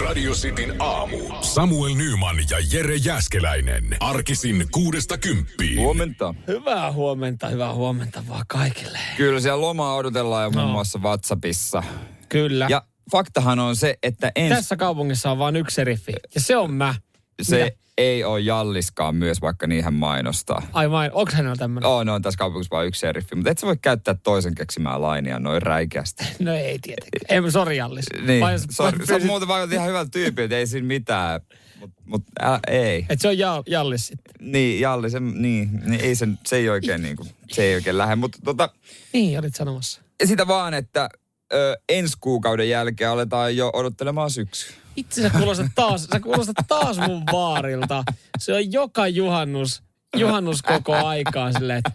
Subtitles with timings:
[0.00, 1.18] Radio Cityn aamu.
[1.40, 3.96] Samuel Nyman ja Jere Jäskeläinen.
[4.00, 5.80] Arkisin kuudesta kymppiin.
[5.80, 6.34] Huomenta.
[6.48, 8.98] Hyvää huomenta, hyvää huomenta vaan kaikille.
[9.16, 10.72] Kyllä siellä lomaa odotellaan jo muun No.
[10.72, 11.82] muassa WhatsAppissa.
[12.28, 12.64] Kyllä.
[12.70, 12.82] Ja Ja
[13.18, 16.12] faktahan on se, että ens, Tässä kaupungissa on vain yksi seriffi.
[16.34, 16.94] Ja se on mä.
[17.42, 17.76] Se Mitä?
[17.98, 20.62] ei ole Jalliskaan myös, vaikka hän mainostaa.
[20.72, 21.88] Ai vain, onko hänellä tämmönen?
[21.88, 25.00] Oh, no on tässä kaupungissa vain yksi seriffi, mutta et sä voi käyttää toisen keksimää
[25.00, 26.24] lainia noin räikeästi.
[26.44, 27.44] No ei tietenkään.
[27.44, 28.04] Ei, sori Jallis.
[28.26, 31.40] Niin, Vai- vai- se on muuten vaikka ihan hyvältä tyypiltä, ei siinä mitään.
[31.80, 33.06] Mutta mut, älä, ei.
[33.08, 34.34] Et se on Jal- Jallis sitten.
[34.52, 37.98] Niin, Jalli, se, niin, niin ei sen, se ei oikein, niin kuin, se ei oikein
[37.98, 38.16] lähde.
[38.16, 38.68] Mutta tota,
[39.12, 40.02] Niin, olit sanomassa.
[40.24, 41.08] sitä vaan, että
[41.52, 44.76] ö, ensi kuukauden jälkeen aletaan jo odottelemaan syksyä.
[44.96, 48.04] Itse sä kuulostat taas, sä kuulostat taas mun vaarilta.
[48.38, 49.82] Se on joka juhannus,
[50.16, 51.92] juhannus koko aikaa silleen, että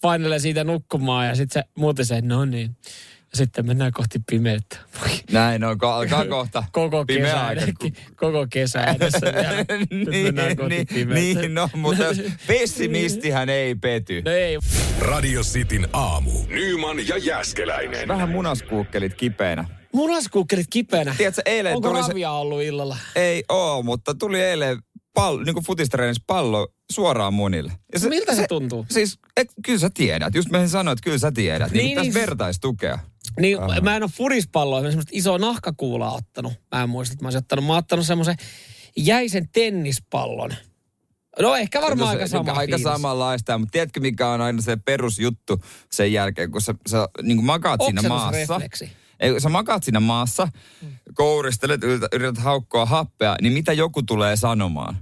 [0.00, 2.76] painelee siitä nukkumaan ja sitten se muuten se, no niin.
[3.32, 4.76] Ja sitten mennään kohti pimeyttä.
[5.32, 7.62] Näin on, ko- alkaa kohta Koko pimeä kesä, aika.
[7.62, 9.26] edessä, koko kesä edessä
[10.10, 11.40] niin, kohti niin, pimeyttä.
[11.40, 12.04] niin, no, mutta
[12.46, 14.22] pessimistihän ei pety.
[14.24, 14.58] No ei,
[14.98, 16.30] Radio Cityn aamu.
[16.48, 18.08] Nyman ja Jäskeläinen.
[18.08, 19.64] Vähän munaskuukkelit kipeänä.
[19.92, 21.14] Munaskuukkelit kipeänä.
[21.18, 22.08] Tiedätkö, eilen Onko tuli se...
[22.08, 22.96] ravia ollut illalla?
[23.16, 24.78] Ei oo, mutta tuli eilen
[25.14, 27.72] pallo, niin kuin futistreenissä pallo suoraan munille.
[28.02, 28.86] Ja Miltä se tuntuu?
[28.90, 30.34] Siis, et, kyllä sä tiedät.
[30.34, 31.70] Just mä sanoin, että kyllä sä tiedät.
[31.72, 32.26] Niin, Niin, niin tässä niin.
[32.26, 32.98] vertaistukea.
[33.40, 36.52] Niin, mä en ole furispalloa, mä semmoista isoa nahkakuulaa ottanut.
[36.74, 37.64] Mä en muista, että mä olisin ottanut.
[37.64, 38.36] Mä oon ottanut semmoisen
[38.96, 40.54] jäisen tennispallon.
[41.40, 42.82] No ehkä varmaan aika Se- sama Aika fiilis.
[42.82, 47.80] samanlaista, mutta tiedätkö mikä on aina se perusjuttu sen jälkeen, kun sä, sä niin makaat
[47.84, 48.28] siinä maassa.
[48.28, 48.90] Oksenusrefleksi.
[49.20, 50.48] Ei, sä makaat siinä maassa,
[51.14, 54.96] kouristelet, yrität, yrität haukkoa happea, niin mitä joku tulee sanomaan?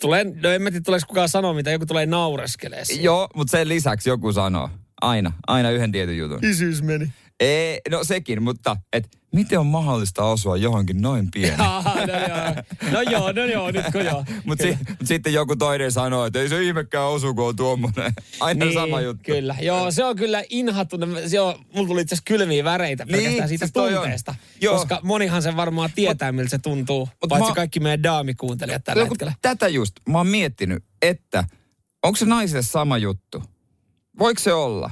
[0.00, 3.04] Tulee, no en mä tiedä, tuleeko kukaan sanoa, mitä joku tulee naureskelee siihen.
[3.04, 4.70] Joo, mutta sen lisäksi joku sanoo.
[5.02, 6.44] Aina, aina yhden tietyn jutun.
[6.44, 7.12] Isyys meni.
[7.40, 11.56] Ei, no sekin, mutta et, miten on mahdollista osua johonkin noin pieni?
[11.56, 11.64] No
[12.28, 12.92] joo.
[12.92, 14.24] No joo, no joo, nyt kun joo.
[14.44, 18.12] Mutta si, mut sitten joku toinen sanoo, että ei se ihmekään osu, kun on tuommoinen.
[18.40, 19.22] Aina Niin, sama juttu.
[19.26, 21.08] Kyllä, joo, se on kyllä inhattunut.
[21.26, 24.34] Se on, mulla tuli itse asiassa kylmiä väreitä Niin, pelkästään siitä siis tunteesta.
[24.60, 24.74] Joo.
[24.76, 27.08] Koska monihan sen varmaan tietää, miltä se tuntuu.
[27.28, 29.32] Paitsi mä- kaikki meidän daamikuuntelijat tällä No, hetkellä.
[29.42, 31.44] Tätä just, mä oon miettinyt, että
[32.02, 33.42] onko se naisille sama juttu?
[34.18, 34.90] Voiko se olla?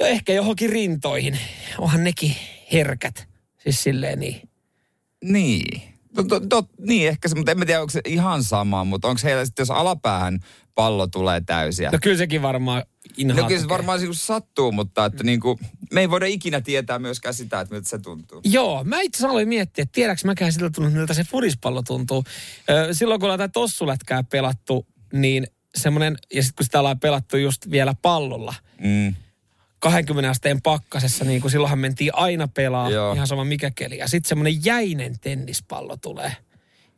[0.00, 1.38] No ehkä johonkin rintoihin.
[1.78, 2.36] Onhan nekin
[2.72, 3.28] herkät.
[3.58, 4.48] Siis silleen niin.
[5.24, 5.82] Niin.
[6.14, 9.08] To, to, to, niin ehkä se, mutta en mä tiedä, onko se ihan sama, mutta
[9.08, 10.40] onko heillä sitten, jos alapäähän
[10.74, 11.90] pallo tulee täysiä?
[11.90, 12.82] No kyllä sekin varmaan
[13.16, 13.40] inhaa.
[13.40, 15.58] No kyllä se varmaan niin sattuu, mutta että niin kuin,
[15.92, 18.40] me ei voida ikinä tietää myöskään sitä, että miltä se tuntuu.
[18.44, 22.24] Joo, mä itse asiassa aloin miettiä, että tiedäks mäkään siltä tuntuu, miltä se furispallo tuntuu.
[22.92, 27.70] Silloin kun ollaan tätä tossulätkää pelattu, niin semmoinen, ja sitten kun sitä ollaan pelattu just
[27.70, 29.14] vielä pallolla, Mm.
[29.78, 33.12] 20 asteen pakkasessa, niin kuin silloinhan mentiin aina pelaa, Joo.
[33.14, 33.98] ihan sama mikä keli.
[33.98, 36.32] Ja sitten semmoinen jäinen tennispallo tulee.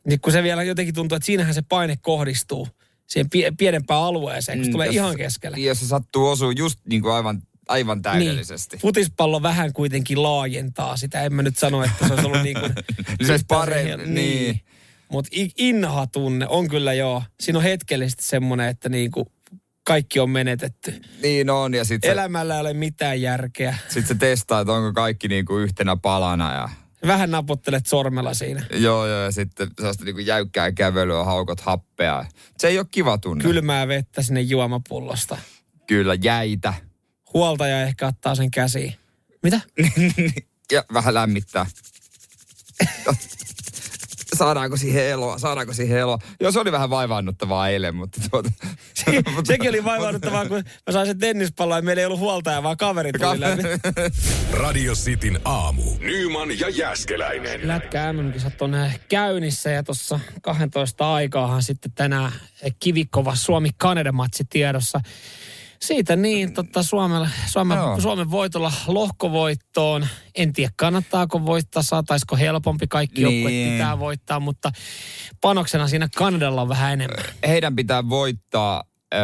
[0.07, 2.67] Niin kun se vielä jotenkin tuntuu, että siinähän se paine kohdistuu
[3.07, 5.57] siihen pie- pienempään alueeseen, kun se Mm, tulee jos- ihan keskelle.
[5.57, 8.75] Jos se sattuu osuu just niin kuin aivan, aivan täydellisesti.
[8.75, 11.21] Niin, futispallo vähän kuitenkin laajentaa sitä.
[11.21, 12.73] En mä nyt sano, että se olisi ollut niin kuin...
[13.25, 14.61] Se olisi parempi, niin.
[15.11, 17.23] Mutta inha-tunne on kyllä joo.
[17.39, 19.25] Siinä on hetkellisesti semmoinen, että niin kuin
[19.83, 21.01] kaikki on menetetty.
[21.21, 23.77] Niin on, ja sitten se, Elämällä ei ole mitään järkeä.
[23.89, 26.53] sit se testaa, että onko kaikki niin kuin yhtenä palana.
[26.53, 26.69] Ja,
[27.07, 28.65] Vähän naputtelet sormella siinä.
[28.71, 32.25] joo, joo, ja sitten sellaista niin kuin jäykkää kävelyä, haukot happea.
[32.57, 33.43] Se ei ole kiva tunne.
[33.43, 35.37] Kylmää vettä sinne juomapullosta.
[35.87, 36.73] Kyllä, jäitä.
[37.33, 38.95] Huoltaja ehkä ottaa sen käsiin.
[39.43, 39.61] Mitä?
[40.71, 41.65] ja vähän lämmittää.
[44.39, 45.37] Saadaanko siihen eloa?
[45.37, 46.19] Saadaanko siihen eloa?
[46.39, 48.49] Joo, se oli vähän vaivaannuttavaa eilen, mutta tuota...
[48.93, 49.05] Se,
[49.43, 53.11] sekin oli vaivaannuttavaa, kun mä sain sen tennispallon ja meillä ei ollut huoltaja, vaan kaveri
[53.11, 53.63] tuli läpi.
[54.51, 55.83] Radio Cityn aamu.
[55.99, 57.67] Nyman ja Jäskeläinen.
[57.67, 58.75] Lätkä MM-kisat on
[59.09, 62.31] käynnissä ja tuossa 12 aikaahan sitten tänään
[62.79, 65.01] kivikova Suomi-Kanada-matsi tiedossa.
[65.81, 68.01] Siitä niin, totta, Suomella, Suomen, Joo.
[68.01, 70.07] Suomen voitolla lohkovoittoon.
[70.35, 72.87] En tiedä, kannattaako voittaa, saataisiko helpompi.
[72.87, 73.43] Kaikki Niin.
[73.43, 74.71] joukkueet pitää voittaa, mutta
[75.41, 77.25] panoksena siinä Kanadalla on vähän enemmän.
[77.47, 78.83] Heidän pitää voittaa,
[79.13, 79.19] öö,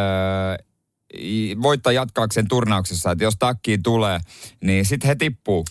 [1.62, 4.20] voittaa jatkaakseen turnauksessa, että jos takkiin tulee,
[4.64, 5.66] niin sitten he tippuu.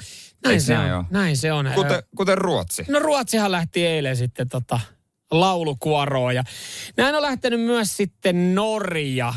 [0.44, 1.70] Näin se, näin on, näin se on.
[1.74, 2.84] Kuten, kuten Ruotsi.
[2.88, 4.80] No Ruotsihan lähti eilen sitten tota
[5.30, 6.44] laulukuoroon ja
[6.96, 9.34] näin on lähtenyt myös sitten Norja,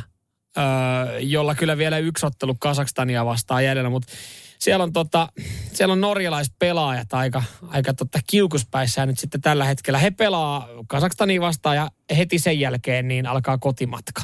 [0.57, 4.13] öö, jolla kyllä vielä yksi ottelu Kasakstania vastaan jäljellä, mutta
[4.59, 5.30] siellä on, tota,
[5.74, 10.00] siellä on norjalaispelaajat aika, aika tota kiukuspäissään nyt sitten tällä hetkellä.
[10.00, 14.21] He pelaa Kasakstania vastaan ja heti sen jälkeen niin alkaa kotimatka.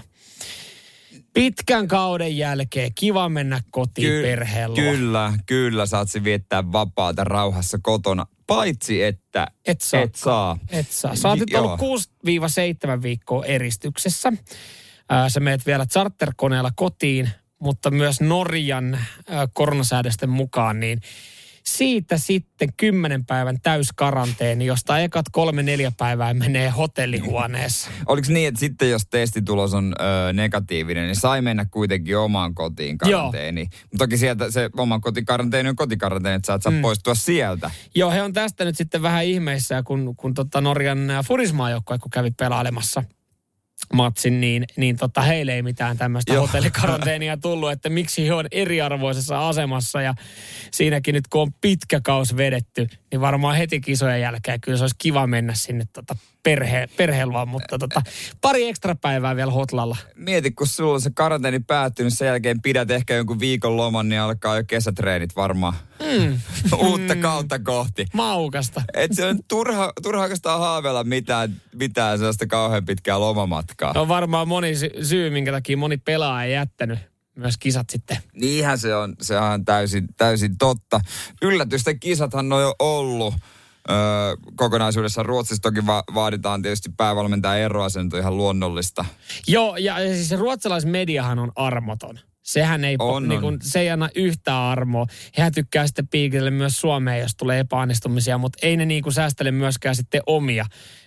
[1.33, 4.75] Pitkän kauden jälkeen kiva mennä kotiin Ky- perheellä.
[4.75, 8.25] Kyllä, kyllä saatsi viettää vapaata rauhassa kotona.
[8.47, 10.01] Paitsi että Et saa.
[10.01, 10.57] Et saa.
[10.69, 11.15] Et saa.
[11.15, 11.79] Sä oot nyt ollut
[13.00, 14.33] 6-7 viikkoa eristyksessä.
[15.13, 17.30] Ää, Sä meet vielä charterkoneella kotiin,
[17.60, 18.98] mutta myös Norjan
[19.30, 21.00] ää, koronasäädösten mukaan, niin
[21.63, 27.89] siitä sitten kymmenen päivän täyskaranteeni, josta ekat kolme neljä päivää menee hotellihuoneessa.
[28.06, 32.98] Oliko niin, että sitten jos testitulos on ö, negatiivinen, niin sai mennä kuitenkin omaan kotiin
[33.06, 33.19] Joo.
[33.19, 33.68] karanteeniin.
[33.71, 36.81] Mutta toki sieltä se oman kotikaranteeni on kotikaranteeni, että sä et saa mm.
[36.81, 37.71] poistua sieltä.
[37.95, 42.31] Joo, he on tästä nyt sitten vähän ihmeissä, kun, kun tota Norjan Furismaa-joukkue, kun kävi
[42.31, 43.04] pelailemassa
[43.94, 49.47] matsin, niin, niin tota, heille ei mitään tämmöistä hotellikaranteenia tullut, että miksi he on eriarvoisessa
[49.47, 50.13] asemassa ja
[50.71, 54.95] siinäkin nyt kun on pitkä kaus vedetty, niin varmaan heti kisojen jälkeen kyllä se olisi
[54.97, 58.01] kiva mennä sinne tota perhe, perheelvaan, mutta tota,
[58.41, 59.97] pari ekstra päivää vielä hotlalla.
[60.15, 64.21] Mieti, kun sulla on se karanteeni päättynyt, sen jälkeen pidät ehkä jonkun viikon loman, niin
[64.21, 65.73] alkaa jo kesätreenit varmaan
[66.17, 66.39] Mm,
[66.87, 68.05] uutta kautta kohti.
[68.13, 68.81] maukasta.
[68.93, 73.93] Et se on turha, turha oikeastaan haaveilla mitään, mitään sellaista kauhean pitkää lomamatkaa.
[73.95, 76.99] On varmaan moni sy- syy, minkä takia moni pelaaja ei jättänyt
[77.35, 78.17] myös kisat sitten.
[78.33, 80.99] Niinhän se on, se on täysin, täysin totta.
[81.41, 83.33] Yllätysten kisathan on jo ollut.
[83.89, 83.97] Öö,
[84.56, 89.06] kokonaisuudessa Ruotsissa toki va- vaaditaan tietysti päävalmentajan eroa, se on ihan luonnollista.
[89.47, 92.19] Joo, ja siis ruotsalaismediahan on armoton.
[92.43, 93.41] Sehän ei, On, niin on.
[93.41, 95.05] kuin, se ei anna yhtään armoa.
[95.37, 99.51] Hehän tykkää sitten piikitellä myös Suomeen, jos tulee epäonnistumisia, mutta ei ne niin kuin säästele
[99.51, 100.65] myöskään sitten omia.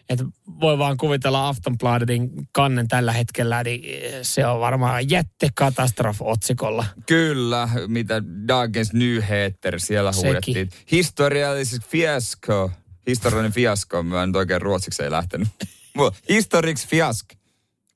[0.08, 0.22] Et
[0.60, 3.82] voi vaan kuvitella Aftonbladetin kannen tällä hetkellä, niin
[4.22, 6.84] se on varmaan jättekatastrof otsikolla.
[7.06, 10.26] Kyllä, mitä Dagens Nyheter siellä Sekin.
[10.26, 10.70] huudettiin.
[10.92, 12.70] Historiallises fiasko.
[13.06, 15.48] Historiallinen fiasko, mä en nyt oikein ruotsiksi ei lähtenyt.
[16.28, 17.26] Historiks fiask.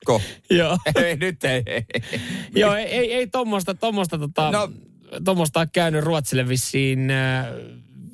[0.05, 0.21] Ko.
[0.49, 0.77] Joo.
[1.05, 1.63] ei, nyt ei.
[1.65, 1.85] ei.
[2.55, 4.71] Joo, ei, ei, ei tommosta, tommosta, tota, no,
[5.25, 7.45] tommosta ole käynyt Ruotsille vissiin äh,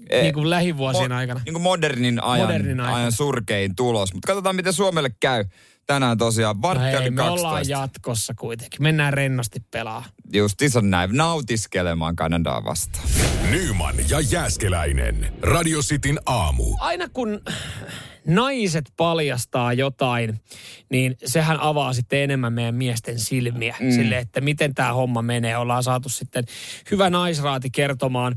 [0.09, 1.41] Eh, niin kuin lähivuosien Mo- aikana.
[1.45, 2.93] Niin kuin modernin ajan, Modernin ajan.
[2.95, 4.13] ajan surkein tulos.
[4.13, 5.45] Mutta katsotaan, miten Suomelle käy.
[5.87, 7.71] Tänään tosiaan No vartti ei, me ollaan 12.
[7.81, 8.83] jatkossa kuitenkin.
[8.83, 10.03] Mennään rennosti pelaa.
[10.33, 11.09] Justiinsa näin.
[11.13, 13.07] Nautiskelemaan Kanadaa vastaan.
[13.51, 15.33] Nyman ja Jääskeläinen.
[15.41, 16.63] Radio Cityn aamu.
[16.79, 17.41] Aina kun
[18.27, 20.41] naiset paljastaa jotain,
[20.89, 23.75] niin sehän avaa sitten enemmän meidän miesten silmiä.
[23.79, 23.91] Mm.
[23.91, 25.57] Sille, että miten tämä homma menee.
[25.57, 26.43] Ollaan saatu sitten
[26.91, 28.35] hyvä naisraati kertomaan.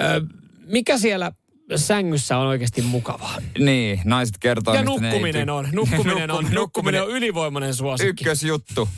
[0.00, 0.26] Ö,
[0.66, 1.32] mikä siellä
[1.76, 3.36] sängyssä on oikeasti mukavaa?
[3.58, 5.68] Niin, naiset kertoo, Ja ne nukkuminen ty- on.
[5.72, 8.08] Nukkuminen on, Nukku- nukkuminen on ylivoimainen suosikki.
[8.24, 8.88] Ykkösjuttu.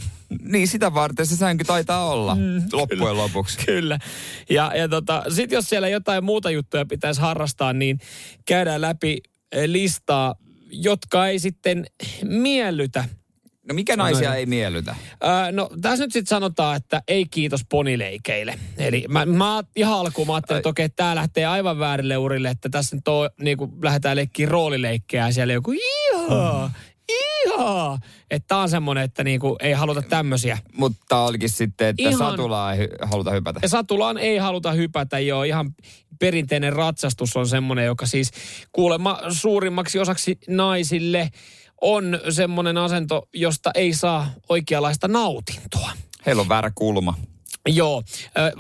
[0.43, 3.59] Niin, sitä varten se sänky taitaa olla mm, loppujen lopuksi.
[3.67, 3.99] Kyllä.
[4.51, 7.99] Ja, ja tota, sitten jos siellä jotain muuta juttuja pitäisi harrastaa, niin
[8.47, 9.19] käydään läpi
[9.53, 10.35] eh, listaa,
[10.71, 11.87] jotka ei sitten
[12.25, 13.05] miellytä.
[13.71, 14.39] No mikä naisia noin.
[14.39, 14.97] ei miellytä?
[15.25, 18.59] Öö, no tässä nyt sitten sanotaan, että ei kiitos ponileikeille.
[18.79, 22.69] Eli mä, mä ihan alkuun mä ajattelin, että okei, tää lähtee aivan väärille urille, että
[22.69, 26.71] tässä nyt on, niin kuin lähdetään leikkiin roolileikkejä ja siellä joku ihaa,
[27.09, 27.99] ihaa.
[28.31, 30.59] Että tää on semmonen, että niinku ei haluta tämmöisiä.
[30.73, 33.61] Mutta olikin sitten, että Ihan- satulaa ei hy- haluta hypätä.
[33.63, 35.43] Ja satulaan ei haluta hypätä jo.
[35.43, 35.75] Ihan
[36.21, 38.31] perinteinen ratsastus on semmoinen, joka siis
[38.73, 41.31] kuulemma suurimmaksi osaksi naisille
[41.81, 45.91] on semmoinen asento, josta ei saa oikeanlaista nautintoa.
[46.27, 47.15] Heillä on väärä kulma.
[47.69, 48.03] Joo,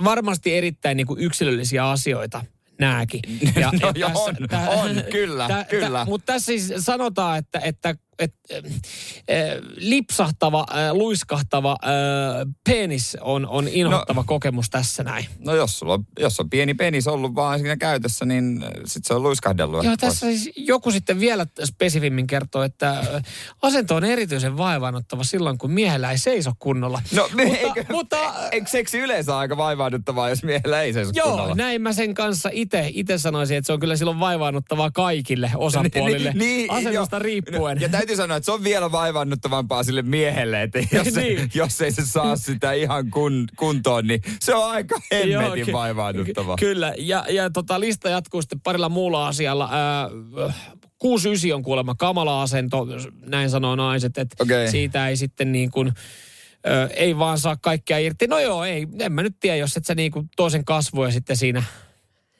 [0.04, 2.44] varmasti erittäin niin kuin yksilöllisiä asioita
[2.80, 3.20] nääkin.
[3.82, 4.36] No joo, on,
[4.68, 6.04] on, kyllä, kyllä.
[6.04, 8.64] Mutta tässä siis sanotaan, että, että, että äh,
[9.76, 11.88] lipsahtava, äh, luiskahtava äh,
[12.64, 15.26] penis on, on inhottava no, kokemus tässä näin.
[15.38, 19.14] No jos, sulla on, jos on pieni penis ollut vaan siinä käytössä, niin sitten se
[19.14, 19.84] on luiskahdellut.
[19.84, 23.22] Joo, tässä siis joku sitten vielä spesifimmin kertoo, että
[23.62, 27.02] asento on erityisen vaivaanottava silloin, kun miehellä ei seiso kunnolla.
[27.14, 28.16] No, mutta, eikö, mutta
[28.50, 31.54] eikö seksi yleensä aika vaivaannuttavaa, jos miehellä ei seiso Joo, kunnolla?
[31.54, 36.34] näin mä sen kanssa itse ite sanoisin, että se on kyllä silloin vaivaannuttavaa kaikille osapuolille,
[36.68, 37.22] asennosta joo.
[37.22, 37.80] riippuen.
[37.80, 41.50] Ja täytyy sanoa, että se on vielä vaivannuttavampaa sille miehelle, että jos, se, Niin.
[41.54, 46.56] jos ei se saa sitä ihan kun, kuntoon, niin se on aika hemmetin ky- vaivaannuttavaa.
[46.56, 49.68] ky- Kyllä, ja, ja tota, lista jatkuu sitten parilla muulla asialla.
[49.72, 50.08] Ää,
[51.04, 52.86] 6-9 on kuulemma kamala asento,
[53.26, 54.70] näin sanoo naiset, että Okei.
[54.70, 55.92] siitä ei sitten niin kuin,
[56.66, 58.26] ö, ei vaan saa kaikkea irti.
[58.26, 61.36] No joo, ei, en mä nyt tiedä, jos et sä niin kuin toisen kasvoja sitten
[61.36, 61.62] siinä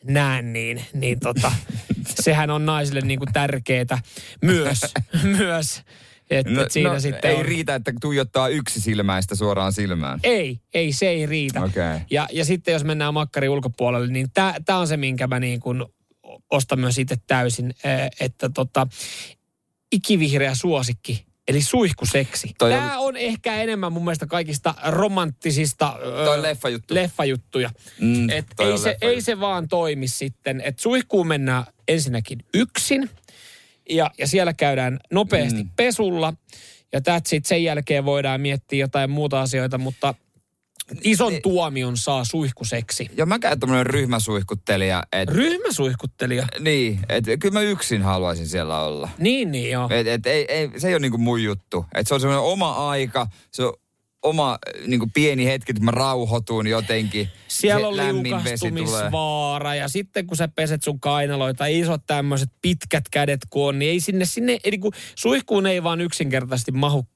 [0.05, 1.53] näe, niin, niin tota,
[2.25, 3.99] sehän on naisille niin kuin tärkeetä
[4.43, 4.81] myös,
[5.39, 5.83] myös.
[6.31, 10.21] Että No, et siinä no, sitten ei on, riitä, että tuijottaa yksi silmäistä suoraan silmään.
[10.23, 11.63] ei, ei, se ei riitä.
[11.63, 11.99] Okei.
[12.11, 14.27] Ja, ja sitten jos mennään makkari ulkopuolelle, niin
[14.65, 15.85] tämä on se, minkä mä niin kuin
[16.51, 18.87] ostan myös itse täysin, eh, että tota,
[19.93, 22.51] ikivihreä suosikki Eli suihkuseksi.
[22.59, 26.95] Toi Tämä on ehkä enemmän mun mielestä kaikista romanttisista Toi ö, leffajuttu.
[26.95, 27.71] leffajuttuja.
[28.01, 29.07] Mm, Et ei, on se, leffajuttu.
[29.07, 30.61] ei se vaan toimi sitten.
[30.65, 33.11] Et suihkuun mennään ensinnäkin yksin
[33.91, 35.71] ja, ja siellä käydään nopeasti mm.
[35.77, 36.33] pesulla.
[36.93, 37.45] Ja that's it.
[37.47, 40.15] Sen jälkeen voidaan miettiä jotain muuta asioita, mutta
[41.05, 41.43] ison Niin.
[41.43, 43.11] tuomion saa suihkuseksi.
[43.17, 46.47] Ja mä käyn tämmönen ryhmäsuihkuttelija, että Ryhmäsuihkuttelija.
[46.59, 49.09] niin, että kyllä mä yksin haluaisin siellä olla.
[49.19, 49.89] Niin, niin joo.
[49.91, 51.85] Et, et, ei, ei, se ei ole niinku mun juttu.
[51.95, 53.73] Et se on semmoinen oma aika, se on
[54.23, 57.29] oma niinku pieni hetki, että mä rauhoitun jotenkin.
[57.49, 63.69] Siellä on liukastumisvaara ja sitten kun sä peset sun kainaloita, isot tämmöiset pitkät kädet kun
[63.69, 67.07] on, niin ei sinne, sinne eli kun suihkuun ei vaan yksinkertaisesti mahu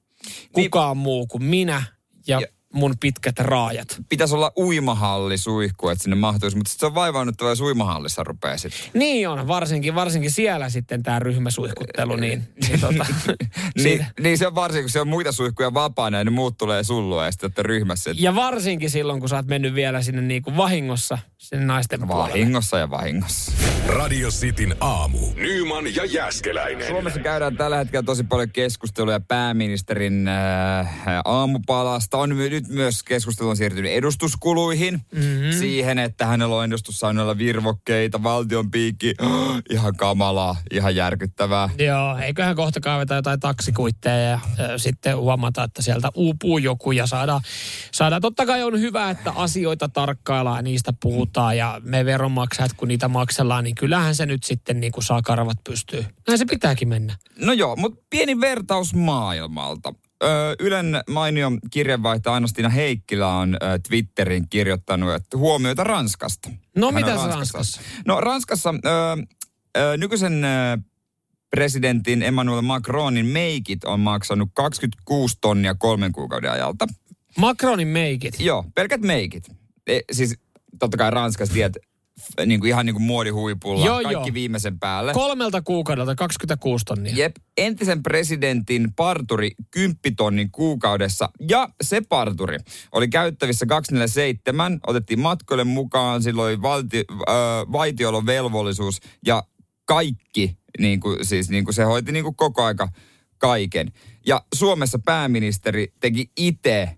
[0.52, 1.83] kukaan muu kuin minä
[2.26, 3.97] ja, Ja- mun pitkät raajat.
[4.09, 8.81] Pitäisi olla uimahalli suihku, että sinne mahtuisi, mutta se on vaivaannuttava, jos uimahallissa rupeaa sitten.
[8.95, 13.07] Niin on, varsinkin, varsinkin siellä sitten tämä ryhmäsuihkuttelu, niin, niin tota,
[13.76, 14.04] Niin, siitä.
[14.21, 17.25] niin, se on varsinkin, kun se on muita suihkuja vapaana ja ne muut tulee sullua
[17.25, 18.11] ja sitten ryhmässä.
[18.11, 22.07] Et Ja varsinkin silloin, kun sä oot mennyt vielä sinne niin kuin vahingossa sinne naisten
[22.07, 22.28] puolelle.
[22.31, 23.52] vahingossa ja vahingossa.
[23.87, 25.19] Radio Cityn aamu.
[25.37, 26.88] Nyman ja Jäskeläinen.
[26.88, 30.88] Suomessa käydään tällä hetkellä tosi paljon keskusteluja pääministerin äh,
[31.25, 32.19] aamupalasta.
[32.19, 34.94] On my- nyt myös keskustelu on siirtynyt edustuskuluihin.
[34.94, 35.52] Mm-hmm.
[35.59, 39.14] Siihen, että hänellä on edustussaunoilla virvokkeita, valtion piikki.
[39.71, 41.71] ihan kamalaa, ihan järkyttävää.
[41.78, 47.06] Joo, eiköhän kohta kaiveta jotain taksikuitteja ja ö, sitten huomata, että sieltä uupuu joku ja
[47.06, 47.40] saadaan,
[47.92, 48.23] saadaan.
[48.23, 53.09] Totta kai on hyvä, että asioita tarkkaillaan ja niistä puhutaan ja me veronmaksajat, kun niitä
[53.09, 56.04] maksellaan, niin kyllähän se nyt sitten niin kuin saa karvat pystyy.
[56.28, 57.16] Näin se pitääkin mennä.
[57.38, 59.94] No joo, mutta pieni vertaus maailmalta.
[60.61, 63.56] Ylen mainio kirjeenvaihtaja Aina-Stina Heikkilä on
[63.88, 66.50] Twitterin kirjoittanut, että huomioita Ranskasta.
[66.76, 67.80] No Hän on mitäs Ranskassa?
[68.06, 68.90] No Ranskassa ö,
[69.78, 70.78] ö, nykyisen ö,
[71.50, 76.87] presidentin Emmanuel Macronin meikit on maksanut 26 tonnia kolmen kuukauden ajalta.
[77.38, 78.40] Macronin meikit.
[78.40, 79.50] Joo, pelkät meikit.
[79.87, 80.38] E, siis
[80.78, 81.76] totta kai Ranskassa tiedät,
[82.47, 84.35] niin kuin ihan niin kuin muodihuipulla, Joo, kaikki joo.
[84.35, 85.12] viimeisen päälle.
[85.12, 87.12] Kolmelta kuukaudelta 26 tonnia.
[87.16, 92.59] Jep, entisen presidentin parturi 10 tonnin kuukaudessa ja se parturi
[92.92, 97.35] oli käyttävissä 247, otettiin matkoille mukaan, silloin valti, äh,
[97.73, 99.42] vaitiolon velvollisuus ja
[99.85, 102.88] kaikki, niin kuin, siis niin kuin se hoiti niin kuin koko aika
[103.38, 103.92] kaiken.
[104.26, 106.97] Ja Suomessa pääministeri teki itse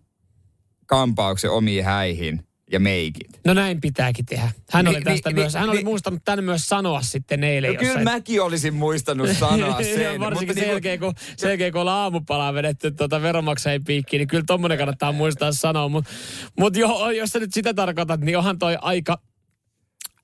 [0.86, 3.40] kampauksen omiin häihin ja meikit.
[3.44, 4.50] No näin pitääkin tehdä.
[4.70, 7.44] Hän Ni- oli tästä ni- myös, ni- hän oli ni- muistanut tänne myös sanoa sitten
[7.44, 8.04] eilen No kyllä jossain.
[8.04, 10.20] mäkin olisin muistanut sanoa sen.
[10.20, 14.28] Varsinkin sen, niinku- jälkeen, kun, sen jälkeen, kun ollaan aamupalaa vedetty tuota veronmaksajien piikkiin, niin
[14.28, 15.88] kyllä tommonen kannattaa muistaa sanoa.
[15.88, 16.10] Mutta
[16.58, 19.18] mut jo, jos sä nyt sitä tarkoitat, niin onhan toi aika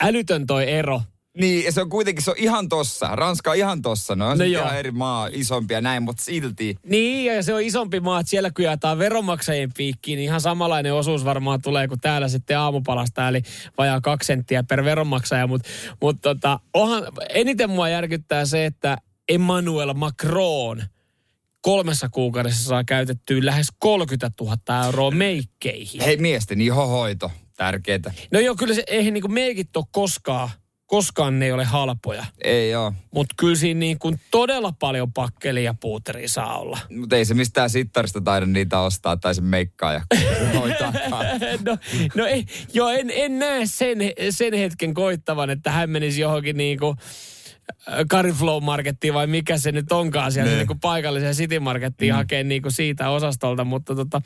[0.02, 1.02] älytön toi ero.
[1.38, 3.16] Niin, se on kuitenkin, se on ihan tossa.
[3.16, 4.16] Ranska on ihan tossa.
[4.16, 6.76] No, No ihan eri maa, isompia näin, mutta silti.
[6.86, 10.94] Niin, ja se on isompi maa, että siellä kun jaetaan veronmaksajien piikkiin, niin ihan samanlainen
[10.94, 13.42] osuus varmaan tulee kuin täällä sitten aamupalasta, eli
[13.78, 15.46] vajaa kaksi senttiä per veronmaksaja.
[15.46, 15.68] Mutta
[16.02, 18.98] mut tota, onhan, eniten mua järkyttää se, että
[19.28, 20.82] Emmanuel Macron
[21.60, 26.00] kolmessa kuukaudessa saa käytettyä lähes 30 000 euroa meikkeihin.
[26.00, 28.12] Hei miesten ihohoito, tärkeetä.
[28.32, 30.50] No joo, kyllä se, eihän niinku meikit ole koskaan,
[30.92, 32.24] koskaan ne ei ole halpoja.
[32.44, 32.92] Ei oo.
[33.10, 36.78] Mutta kyllä siinä niin kuin todella paljon pakkelia ja puuteria saa olla.
[36.90, 40.00] Mutta ei se mistään sittarista taida niitä ostaa tai se meikkaa ja
[40.60, 41.26] hoitaakaan.
[41.64, 41.78] no,
[42.14, 43.98] no ei, joo, en, en näe sen,
[44.30, 46.96] sen hetken koittavan, että hän menisi johonkin niin kuin
[48.10, 52.16] Cariflow Markettiin vai mikä se nyt onkaan siellä niin kuin paikalliseen City Markettiin mm.
[52.16, 54.22] hakee niin kuin siitä osastolta, mutta tota,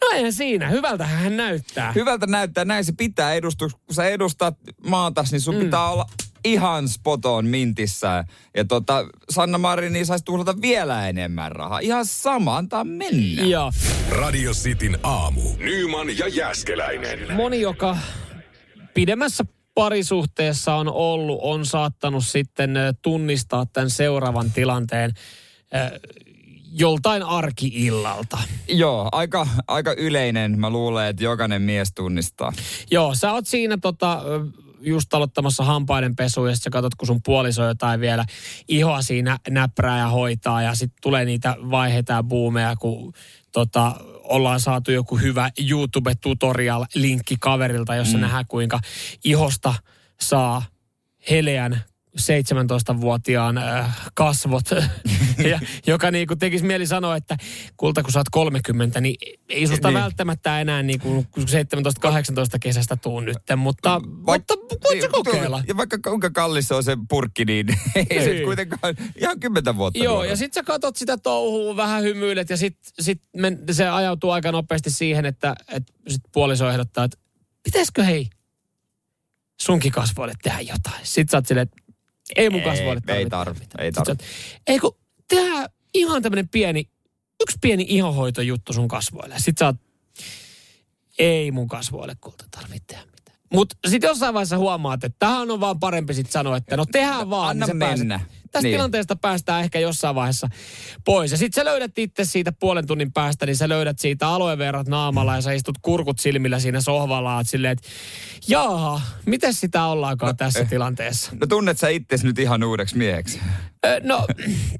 [0.00, 1.92] no eihän siinä, hyvältähän hän näyttää.
[1.92, 3.74] Hyvältä näyttää, näin se pitää edustus.
[3.74, 4.54] Kun sä edustat
[4.86, 5.60] maatas, niin sun mm.
[5.60, 6.06] pitää olla
[6.44, 8.24] ihan spot on mintissä.
[8.56, 11.78] Ja tota, Sanna Marini saisi tuhlata vielä enemmän rahaa.
[11.78, 13.42] Ihan sama, antaa mennä.
[13.42, 13.72] Joo.
[14.10, 15.40] Radio Cityn aamu.
[15.58, 17.36] Nyman ja Jäskeläinen.
[17.36, 17.98] moni, joka
[18.94, 19.44] pidemmässä
[19.78, 25.14] parisuhteessa on ollut, on saattanut sitten tunnistaa tämän seuraavan tilanteen
[26.72, 28.38] joltain arkiillalta.
[28.68, 30.60] Joo, aika, aika yleinen.
[30.60, 32.52] Mä luulen, että jokainen mies tunnistaa.
[32.90, 34.22] Joo, sä oot siinä tota,
[34.80, 38.24] just aloittamassa hampaiden pesu ja sit sä katsot, kun sun puoliso jotain vielä
[38.68, 43.12] ihoa siinä näprää ja hoitaa ja sitten tulee niitä vaiheita ja buumeja, kun
[43.52, 43.94] tota,
[44.28, 48.20] ollaan saatu joku hyvä YouTube-tutorial-linkki kaverilta, jossa mm.
[48.20, 48.80] nähdään kuinka
[49.24, 49.74] ihosta
[50.20, 50.62] saa
[51.30, 51.80] heleän
[52.16, 54.64] 17-vuotiaan äh, kasvot,
[55.50, 57.36] ja, joka niin kuin tekisi mieli sanoa, että
[57.76, 59.16] kulta kun sä oot 30, niin
[59.48, 60.00] ei susta niin.
[60.00, 61.42] välttämättä enää niin kuin 17-18
[62.60, 65.62] kesästä tuu nyt, mutta, Vaikka- mutta voit sä kokeilla.
[65.68, 67.66] Ja vaikka kuinka kallis se on se purkki, niin
[68.10, 68.44] ei Niin.
[68.44, 69.98] kuitenkaan ihan kymmentä vuotta.
[69.98, 70.32] Joo, nuorempi.
[70.32, 74.52] ja sit sä katot sitä touhua, vähän hymyilet ja sit, sit men, se ajautuu aika
[74.52, 77.18] nopeasti siihen, että, että sit puoliso ehdottaa, että
[77.62, 78.30] pitäisikö hei
[79.60, 81.00] sunkin kasvoille tehdä jotain.
[81.02, 81.87] Sit sä oot silleen, että
[82.36, 84.10] ei mun kasvoille ei tarvitse ei Sit sä tarvi.
[84.10, 84.28] oot,
[84.66, 84.96] Ei kun
[85.28, 86.88] tehdään ihan tämmönen pieni,
[87.42, 89.34] yksi pieni ihohoitojuttu sun kasvoille.
[89.38, 89.76] Sit sä oot,
[91.18, 93.38] ei mun kasvoille kulta tarvitse tehdä mitään.
[93.52, 97.30] Mutta sitten jossain vaiheessa huomaat, että tähän on vaan parempi sitten sanoa, että no tehdään
[97.30, 97.50] vaan.
[97.50, 98.20] Anna niin sä pääset- mennä.
[98.58, 98.74] Tästä Niin.
[98.74, 100.48] tilanteesta päästään ehkä jossain vaiheessa
[101.04, 101.30] pois.
[101.30, 104.88] Ja sitten sä löydät itse siitä puolen tunnin päästä, niin sä löydät siitä aloe verrat
[104.88, 107.36] naamalla ja sä istut kurkut silmillä siinä sohvalla.
[107.36, 107.88] Oot silleen, että
[108.48, 111.32] jaaha, miten sitä ollaankaan tässä tilanteessa?
[111.40, 113.40] No tunnet sä itsesi nyt ihan uudeksi mieheksi?
[114.02, 114.26] No,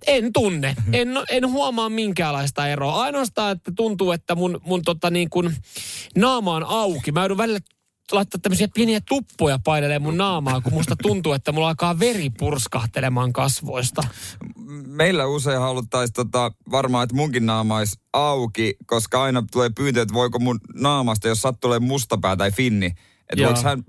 [0.07, 0.77] en tunne.
[0.93, 3.03] En, en huomaa minkäänlaista eroa.
[3.03, 5.57] Ainoastaan, että tuntuu, että mun, mun tota niin kuin
[6.17, 7.13] naama on auki.
[7.13, 7.59] Mä joudun välillä
[8.17, 13.33] laittaa tämmöisiä pieniä tuppuja painelee mun naamaa, kun musta tuntuu, että mulla alkaa veri purskahtelemaan
[13.33, 14.03] kasvoista.
[14.87, 20.15] Meillä usein haluttaisiin tota, varmaan, että munkin naama olisi auki, koska aina tulee pyyntö, että
[20.15, 22.87] voiko mun naamasta, jos sattuu olemaan mustapää tai finni,
[23.33, 23.85] että voiko hän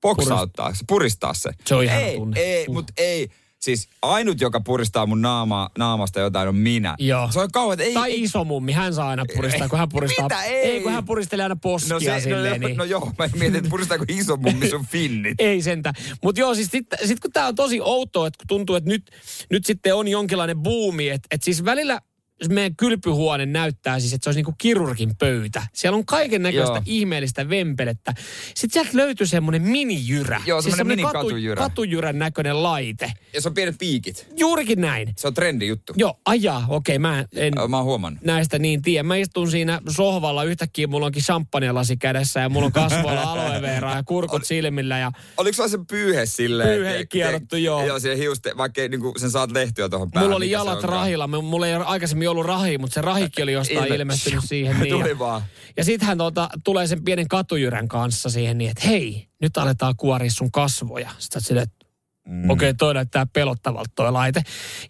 [0.00, 1.50] poksauttaa, puristaa se.
[1.66, 2.18] Se on ihana ei.
[2.34, 2.74] Ei, Uh.
[2.74, 3.28] mutta ei.
[3.64, 6.94] Siis ainut, joka puristaa mun naama, naamasta jotain, on minä.
[6.98, 7.30] Joo.
[7.32, 7.94] Se on että ei...
[7.94, 10.24] Tai ei, iso mummi, hän saa aina puristaa, kun hän puristaa.
[10.24, 10.44] Mitä?
[10.44, 10.70] Ei.
[10.70, 12.60] ei kun hän puristelee aina poskia no, se, silleen.
[12.60, 12.76] no, niin.
[12.76, 15.34] no joo, mä mietin, että puristaako iso mummi sun finnit.
[15.50, 15.92] Ei sentä.
[16.22, 19.10] Mutta joo, siis sitten sit kun tämä on tosi outoa, että kun tuntuu, että nyt,
[19.50, 22.00] nyt sitten on jonkinlainen buumi, että et siis välillä
[22.48, 25.62] meidän kylpyhuone näyttää siis, että se olisi niinku kirurgin pöytä.
[25.72, 28.14] Siellä on kaiken näköistä ihmeellistä vempelettä.
[28.54, 30.42] Sitten sieltä löytyy semmoinen minijyrä.
[30.46, 31.62] Joo, siis semmoinen semmoinen minikatujyrä.
[31.62, 33.12] katujyrän näköinen laite.
[33.32, 34.26] Ja se on pienet piikit.
[34.36, 35.12] Juurikin näin.
[35.16, 35.92] Se on trendi juttu.
[35.96, 38.24] Joo, ajaa, okei, mä en Mä oon huomannut.
[38.24, 39.02] näistä niin tiedä.
[39.02, 43.94] Mä istun siinä sohvalla, yhtäkkiä mulla onkin champagnelasi kädessä ja mulla on kasvoilla aloe vera
[43.96, 46.68] ja kurkut silmillä ja Oliko se pyyhe silleen?
[46.68, 47.86] Pyyhe kierrottu, joo.
[47.86, 50.26] Joo, siihen hiuste, vaikka ei, niinku, sen saat lehtyä tuohon päähän.
[50.26, 51.26] Mulla oli jalat rahilla.
[51.26, 51.84] Mulla ei ole
[52.24, 54.80] aikaisemmin ollut rahi, mutta se rahikin oli jostain Ilme- ilmestynyt siihen.
[54.80, 54.92] Niin.
[54.92, 55.42] Tuli Ja, vaan.
[55.76, 59.94] ja sit hän tuota, tulee sen pienen katujyrän kanssa siihen niin, että hei, nyt aletaan
[59.96, 61.10] kuoria sun kasvoja.
[61.18, 61.86] Sitten sä silleen, että
[62.28, 62.50] mm.
[62.50, 64.42] okei, okay, toi näyttää pelottavalta toi laite.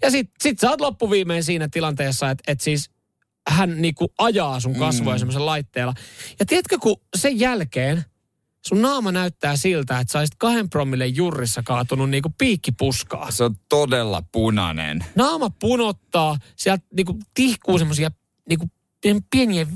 [0.02, 2.90] Ja sit, sit sä oot loppuviimein siinä tilanteessa, että, että siis
[3.48, 5.18] hän niinku ajaa sun kasvoja mm.
[5.18, 5.94] semmoisen laitteella.
[6.38, 8.04] Ja tiedätkö, kun sen jälkeen
[8.68, 13.54] sun naama näyttää siltä, että sä olisit kahden promille jurrissa kaatunut niinku piikkipuskaa Se on
[13.68, 15.04] todella punainen.
[15.16, 18.10] naama punottaa, sieltä niinku tihkuu semmoisia
[18.48, 18.66] niinku
[19.30, 19.66] pieniä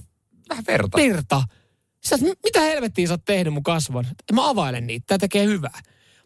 [0.48, 0.98] Vähän verta.
[0.98, 1.42] verta.
[2.06, 4.04] Sä, oot, "M- mitä helvettiä sä oot tehnyt mun kasvon?
[4.32, 5.80] Mä availen niitä, tää tekee hyvää.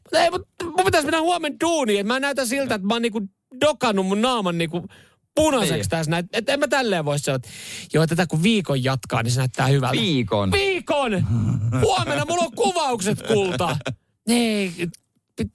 [0.04, 3.02] Mutta ei, mut mun pitäisi mennä huomenna duuniin, että mä näytän siltä, että mä oon
[3.02, 3.22] niinku
[3.60, 4.86] dokannut mun naaman niinku
[5.34, 5.88] punaiseksi Niin.
[5.88, 6.28] tässä näin.
[6.32, 7.48] Että en mä tälleen voi sanoa, että
[7.94, 10.00] joo, tätä kun viikon jatkaa, niin se näyttää hyvältä.
[10.00, 10.52] Viikon.
[10.52, 11.26] Viikon!
[11.80, 13.76] Huomenna mulla on kuvaukset, kulta.
[14.28, 14.72] Ei,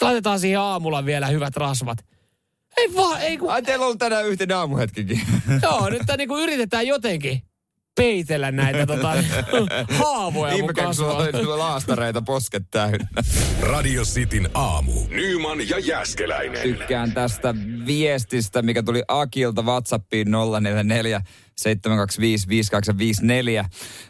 [0.01, 1.97] laitetaan siihen aamulla vielä hyvät rasvat.
[2.77, 5.21] Ei vaan, ei kun, Ai teillä on ollut tänään yhteinen aamuhetkikin.
[5.63, 7.41] Joo, nyt tää niinku yritetään jotenkin
[7.97, 9.13] peitellä näitä tota,
[9.99, 13.07] haavoja mun Ihmekään, kun sulla laastareita posket täynnä.
[13.61, 14.91] Radio Cityn aamu.
[15.09, 16.61] Nyman ja Jäskeläinen.
[16.61, 17.55] Tykkään tästä
[17.85, 21.21] viestistä, mikä tuli Akilta WhatsAppiin 044
[21.57, 23.65] 725 5254.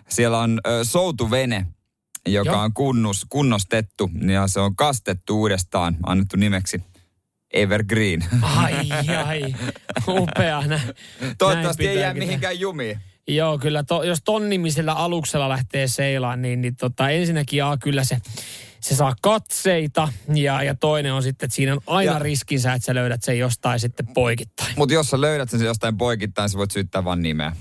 [0.10, 1.65] Siellä on ö, soutuvene,
[2.28, 2.62] joka Joo.
[2.62, 6.82] on kunnus, kunnostettu ja se on kastettu uudestaan, annettu nimeksi
[7.54, 8.26] Evergreen.
[8.41, 8.73] Ai,
[9.26, 9.56] ai,
[10.08, 10.62] upea.
[10.67, 10.80] Nä,
[11.38, 13.00] Toivottavasti ei jää mihinkään jumiin.
[13.28, 13.84] Joo, kyllä.
[13.84, 18.18] To, jos ton nimisellä aluksella lähtee seilaan, niin, niin tota, ensinnäkin A, kyllä se,
[18.82, 20.08] se saa katseita.
[20.34, 23.40] Ja, ja toinen on sitten, että siinä on aina Ja- riskinsä, että sä löydät sen
[23.40, 24.74] jostain sitten poikittain.
[24.78, 27.52] Mutta jos sä löydät sen jostain poikittain, sä voit syyttää vaan nimeä.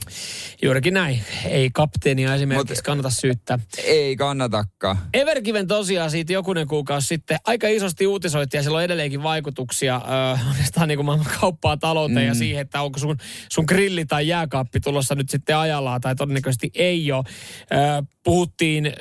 [0.63, 1.21] Juurikin näin.
[1.45, 3.59] Ei kapteenia esimerkiksi Mut- kannata syyttää.
[3.85, 4.99] Ei kannatakaan.
[5.15, 9.97] Evergiven tosiaan siitä jokunen kuukausi sitten aika isosti uutisoitiin ja sillä on edelleenkin vaikutuksia
[10.33, 12.29] äh, oikeastaan niin kuin maailman kauppaa talouteen mm.
[12.29, 13.17] ja siihen, että onko sun,
[13.53, 17.25] sun grilli tai jääkaappi tulossa nyt sitten ajallaan tai todennäköisesti ei ole.
[17.73, 18.93] Äh, puhuttiin äh,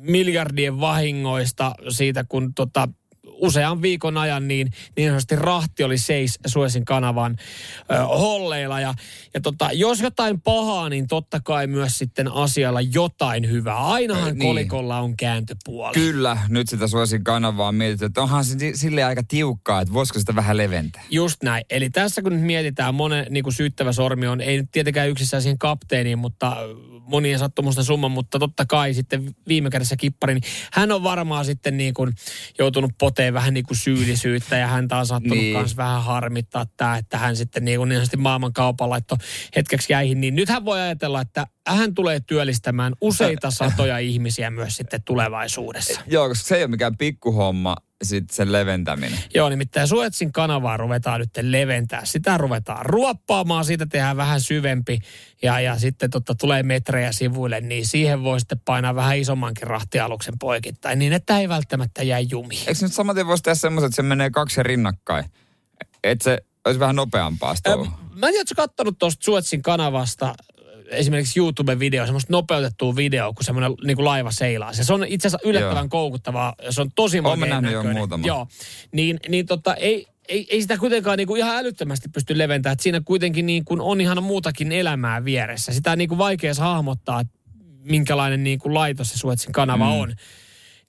[0.00, 2.88] miljardien vahingoista siitä, kun tota,
[3.38, 7.36] usean viikon ajan niin, niin sanotusti rahti oli seis Suesin kanavan
[7.92, 8.80] ö, holleilla.
[8.80, 8.94] Ja,
[9.34, 13.76] ja tota, jos jotain pahaa, niin totta kai myös sitten asialla jotain hyvää.
[13.76, 14.48] Ainahan niin.
[14.48, 15.94] kolikolla on kääntöpuoli.
[15.94, 19.94] Kyllä, nyt sitä suosin kanavaa on mietitty, että onhan se si- silleen aika tiukkaa, että
[19.94, 21.02] voisiko sitä vähän leventää.
[21.10, 21.64] Just näin.
[21.70, 25.42] Eli tässä kun nyt mietitään, monen niin kuin syyttävä sormi on, ei nyt tietenkään yksissään
[25.42, 26.56] siihen kapteeniin, mutta
[27.08, 30.42] monien sattumusten summa, mutta totta kai sitten viime kädessä kippari, niin
[30.72, 32.12] hän on varmaan sitten niin kuin
[32.58, 35.56] joutunut poteen vähän niin kuin syyllisyyttä ja häntä on sattunut Niin.
[35.56, 39.18] myös vähän harmittaa tämä, että hän sitten niin kuin niin sanotusti maailman kaupan laittoi
[39.56, 44.76] hetkeksi jäihin, niin nyt hän voi ajatella, että hän tulee työllistämään useita satoja ihmisiä myös
[44.76, 46.00] sitten tulevaisuudessa.
[46.06, 49.18] Joo, koska se ei ole mikään pikkuhomma, sit sen leventäminen.
[49.34, 52.04] Joo, nimittäin Suetsin kanavaa ruvetaan nyt leventää.
[52.04, 54.98] Sitä ruvetaan ruoppaamaan, siitä tehdään vähän syvempi
[55.42, 60.34] ja, ja sitten totta, tulee metrejä sivuille, niin siihen voi sitten painaa vähän isommankin rahtialuksen
[60.38, 62.68] poikittain, niin että ei välttämättä jää jumiin.
[62.68, 65.24] Eikö nyt samaten voisi tehdä semmoisen, että se menee kaksi rinnakkain?
[66.04, 67.76] Että se olisi vähän nopeampaa sitä.
[67.76, 70.34] Mä en tiedä, ootko kattonut tuosta Suetsin kanavasta
[70.90, 74.72] esimerkiksi YouTube-video, semmoista nopeutettua videoa, kun semmoinen niin laiva seilaa.
[74.72, 75.88] Se on itse asiassa yllättävän Joo.
[75.88, 76.54] koukuttavaa.
[76.70, 77.96] Se on tosi makeen nähnyt jo näköinen.
[78.00, 78.26] muutaman.
[78.26, 78.46] Joo.
[78.92, 82.72] Niin, niin tota, ei, ei, ei sitä kuitenkaan niin kuin ihan älyttömästi pysty leventämään.
[82.72, 85.72] Että siinä kuitenkin niin kuin on ihan muutakin elämää vieressä.
[85.72, 87.22] Sitä on niin kuin vaikea hahmottaa,
[87.82, 90.00] minkälainen niin kuin laitos se Suetsin kanava Mm.
[90.00, 90.14] on.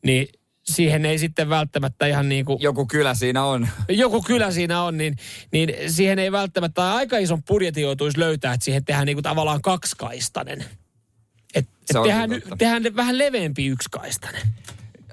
[0.06, 0.28] Niin
[0.70, 3.68] siihen ei sitten välttämättä ihan niin kuin Joku kylä siinä on.
[3.90, 5.16] joku kylä siinä on, niin,
[5.52, 10.66] niin siihen ei välttämättä aika ison budjetin joutuisi löytää, että siihen tehdään niinku tavallaan kaksikaistainen.
[11.56, 12.58] Et, et tehdään, totta.
[12.58, 14.42] tehdään vähän leveämpi ysikaistainen.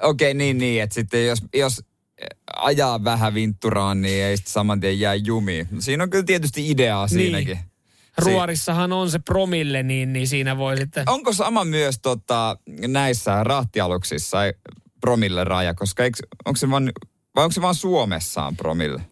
[0.02, 0.82] Okei, niin, niin.
[0.82, 1.84] Että sitten jos, jos
[2.56, 5.68] ajaa vähän vintturaan, niin ei sitten saman tien jää jumiin.
[5.78, 7.56] Siinä on kyllä tietysti ideaa siinäkin.
[7.56, 7.66] Niin.
[8.18, 11.04] Ruorissahan on se promille, niin, niin siinä voi sitten...
[11.06, 12.56] Onko sama myös tota,
[12.88, 14.38] näissä rahtialuksissa
[15.00, 16.92] promille raja, koska eikö, onko se vaan,
[17.34, 19.02] vai onko se vaan Suomessaan promille?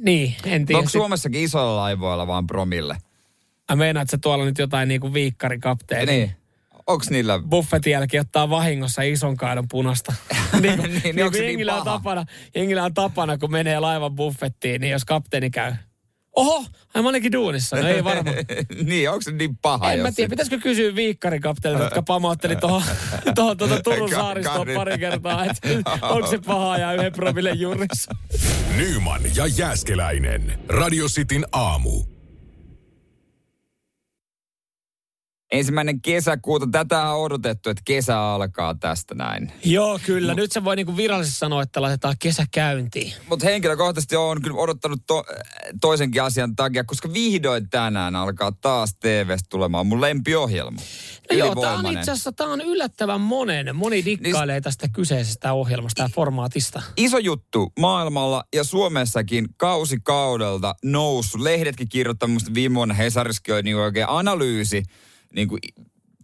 [0.00, 0.78] Niin, en tiedä.
[0.78, 2.96] Onko Suomessakin isoilla laivoilla vaan promille?
[3.70, 6.12] Mä meinaan, että se tuolla nyt jotain niinku viikkarikapteeni.
[6.12, 6.36] Niin.
[6.86, 7.38] Onko niillä...
[7.38, 10.12] Buffetin jälkeen ottaa vahingossa ison kaidon punasta.
[10.60, 13.52] niin, Niin, niin niin, onko se kun niin jengillä, on tapana, jengillä on tapana, kun
[13.52, 15.72] menee laivan buffettiin, niin jos kapteeni käy,
[16.36, 17.76] oho, ai mä olinkin duunissa.
[17.76, 18.36] No ei varmaan.
[18.84, 19.92] niin, onko se niin paha?
[19.92, 22.82] En mä tiedä, pitäisikö kysyä viikkarikapteenilta, jotka pamautteli tuohon
[23.34, 24.76] tohon, tuota Turun saaristoon Karin.
[24.76, 25.68] pari kertaa, että
[26.14, 28.14] onko se paha ja yhden promille jurissa.
[28.76, 30.58] Nyman ja Jääskeläinen.
[30.68, 32.13] Radio Cityn aamu.
[35.54, 39.52] Ensimmäinen kesäkuuta, tätä on odotettu, että kesä alkaa tästä näin.
[39.64, 40.34] Joo, kyllä.
[40.34, 43.12] Nyt se voi niinku virallisesti sanoa, että laitetaan kesä käyntiin.
[43.28, 45.24] Mutta henkilökohtaisesti on kyllä odottanut to,
[45.80, 50.80] toisenkin asian takia, koska vihdoin tänään alkaa taas TVstä tulemaan mun lempiohjelma.
[51.30, 53.76] No joo, tämä on itse asiassa tää on yllättävän monen.
[53.76, 56.82] Moni dikkailee tästä kyseisestä ohjelmasta ja formaatista.
[56.96, 61.40] Iso juttu maailmalla ja Suomessakin kausi kaudelta noussut.
[61.40, 64.82] Lehdetkin kirjoittaa, viime vuonna Hesariskin oli niin oikein analyysi
[65.34, 65.60] niin kuin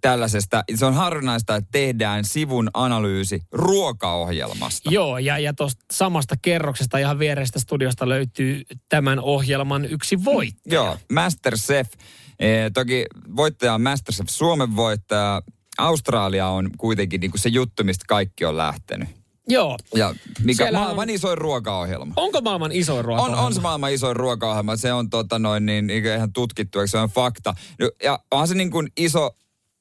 [0.01, 0.64] tällaisesta.
[0.75, 4.90] Se on harvinaista, että tehdään sivun analyysi ruokaohjelmasta.
[4.92, 10.75] Joo, ja, ja tuosta samasta kerroksesta ihan vierestä studiosta löytyy tämän ohjelman yksi voittaja.
[10.75, 11.92] Joo, Masterchef.
[12.38, 13.05] Eh, toki
[13.37, 15.42] voittaja on Masterchef Suomen voittaja.
[15.79, 19.20] Australia on kuitenkin niin kuin se juttu, mistä kaikki on lähtenyt.
[19.51, 19.79] Joo.
[19.95, 22.13] Ja mikä Siellä maailman on- isoin ruokaohjelma.
[22.17, 23.23] Onko maailman isoin ruoka?
[23.23, 24.77] On, on se maailman isoin ruokaohjelma.
[24.77, 27.55] Se on tota noin niin ihan tutkittu, eikö se on fakta.
[27.81, 29.31] No, Ja onhan se niin kuin iso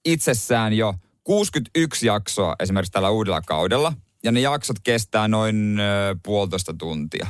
[0.06, 3.94] itsessään jo 61 jaksoa esimerkiksi tällä uudella kaudella.
[4.24, 7.28] Ja ne jaksot kestää noin ö, puolitoista tuntia.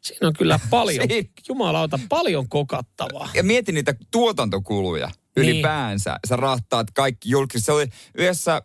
[0.00, 3.28] Siinä on kyllä paljon, Siin- jumalauta, paljon kokattavaa.
[3.34, 5.16] Ja mieti niitä tuotantokuluja Niin.
[5.36, 6.18] ylipäänsä.
[6.28, 7.66] Sä rahtaat kaikki julkisesti.
[7.66, 8.62] Se oli yhdessä,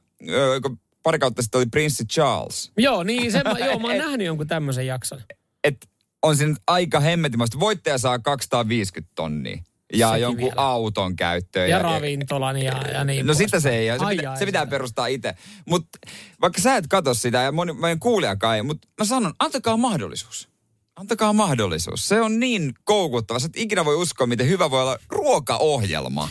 [0.61, 2.71] kun pari kautta sitten oli Prinssi Charles.
[2.77, 5.21] Joo, niin se, mä, joo, mä oon nähnyt jonkun tämmöisen jakson.
[5.63, 5.89] Et
[6.23, 7.59] on siinä aika hemmetimästä.
[7.59, 9.57] Voittaja saa 250 tonnia.
[9.93, 10.61] Ja Sekin jonkun vielä.
[10.61, 11.69] auton käyttöön.
[11.69, 13.37] Ja ravintolan ja, ja niin No pois.
[13.37, 13.99] sitä se ei ole.
[13.99, 14.69] Se, Ai pitä, ai, se pitää sitä.
[14.69, 15.33] perustaa itse.
[15.67, 15.99] Mutta
[16.41, 20.49] vaikka sä et katso sitä ja moni, meidän kuulijakaan ei, mutta mä sanon, antakaa mahdollisuus.
[20.95, 22.07] Antakaa mahdollisuus.
[22.07, 23.39] Se on niin koukuttava.
[23.39, 26.29] Sä et ikinä voi uskoa, miten hyvä voi olla ruokaohjelma.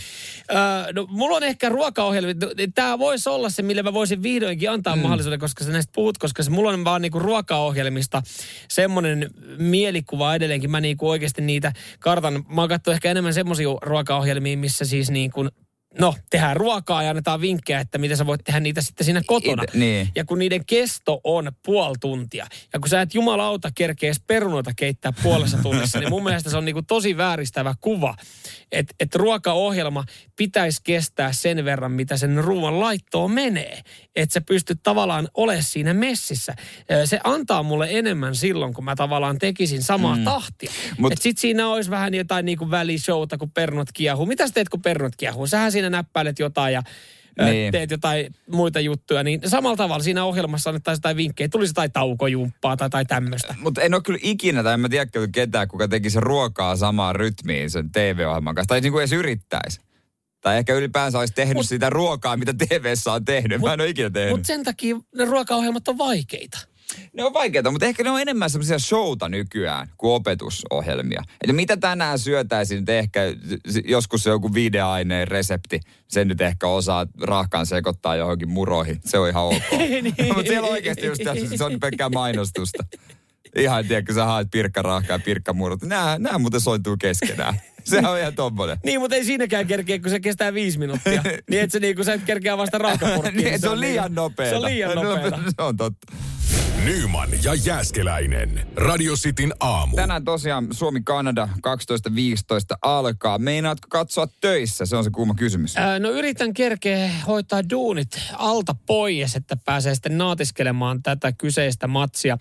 [0.50, 2.34] Öö, no, mulla on ehkä ruokaohjelmia.
[2.74, 5.02] Tämä voisi olla se, mille mä voisin vihdoinkin antaa mm.
[5.02, 8.22] mahdollisuuden, koska sä näistä puhut, koska se, mulla on vaan niinku ruokaohjelmista
[8.68, 10.70] semmoinen mielikuva edelleenkin.
[10.70, 12.44] Mä niinku oikeasti niitä kartan.
[12.48, 15.48] Mä oon ehkä enemmän semmoisia ruokaohjelmia, missä siis niinku,
[16.00, 19.62] no, tehdään ruokaa ja annetaan vinkkejä, että miten sä voit tehdä niitä sitten siinä kotona.
[19.62, 20.08] Ite- niin.
[20.14, 24.70] Ja kun niiden kesto on puoli tuntia, ja kun sä et jumalauta kerkeä edes perunoita
[24.76, 28.14] keittää puolessa tunnissa, niin mun mielestä se on niinku tosi vääristävä kuva.
[28.72, 30.04] Että et ruokaohjelma
[30.36, 33.80] pitäisi kestää sen verran, mitä sen ruoan laittoon menee.
[34.16, 36.54] Että sä pystyt tavallaan olemaan siinä messissä.
[37.04, 40.24] Se antaa mulle enemmän silloin, kun mä tavallaan tekisin samaa mm.
[40.24, 40.70] tahtia.
[40.90, 44.26] Mut- Mut, Et sit siinä olisi vähän jotain niinku välishowta, kun pernot kiehuu.
[44.26, 45.46] Mitä sä teet, kun pernot kiehuu?
[45.46, 46.82] Sähän siinä näppäilet jotain ja
[47.44, 47.72] Niin.
[47.72, 51.48] teet jotain muita juttuja, niin samalla tavalla siinä ohjelmassa annettaisiin jotain vinkkejä.
[51.48, 53.54] Tulisi jotain taukojumppaa tai, tai tämmöistä.
[53.60, 57.70] Mutta en ole kyllä ikinä, tai en mä tiedä ketään, kuka tekisi ruokaa samaan rytmiin
[57.70, 58.68] sen TV-ohjelman kanssa.
[58.68, 59.80] Tai niin kuin edes yrittäisi.
[60.40, 63.60] Tai ehkä ylipäänsä olisi tehnyt Mut, sitä ruokaa, mitä TVssä on tehnyt.
[63.60, 64.30] Mut, Mä en ole ikinä tehnyt.
[64.30, 66.58] Mutta sen takia ne ruokaohjelmat on vaikeita.
[67.12, 71.22] Ne on vaikeita, mutta ehkä ne on enemmän semmoisia showta nykyään kuin opetusohjelmia.
[71.44, 73.20] Eli mitä tänään syötäisiin, nyt ehkä
[73.84, 79.00] joskus se joku videoaineen resepti, sen nyt ehkä osaa rahkaan sekoittaa johonkin muroihin.
[79.04, 79.70] Se on ihan ok.
[79.78, 80.14] niin.
[80.26, 82.84] mutta siellä oikeasti just tässä, se on pelkkää mainostusta.
[83.56, 85.82] Ihan, tiedätkö, sä haet pirkkarahkaa ja pirkkamurot.
[85.82, 87.60] Nämä, nämä muuten sointuu keskenään.
[87.84, 88.78] Se on ihan tommonen.
[88.84, 91.22] niin, mutta ei siinäkään kerkeä, kun se kestää viisi minuuttia.
[91.50, 93.44] niin, että se niinku, sä et kerkeä vasta rahkapurkkiin.
[93.44, 94.50] niin, se on liian nopeeta.
[94.50, 95.38] Se on liian nopeeta.
[95.56, 96.12] se on totta.
[96.84, 98.66] Nyman ja Jääskeläinen.
[98.76, 99.96] Radio Cityn aamu.
[99.96, 103.38] Tänään tosiaan Suomi-Kanada 12.15 alkaa.
[103.38, 104.86] Meinaatko katsoa töissä?
[104.86, 105.76] Se on se kuuma kysymys.
[105.76, 112.38] Ää, no yritän kerkeä hoitaa duunit alta pois, että pääsee sitten naatiskelemaan tätä kyseistä matsia.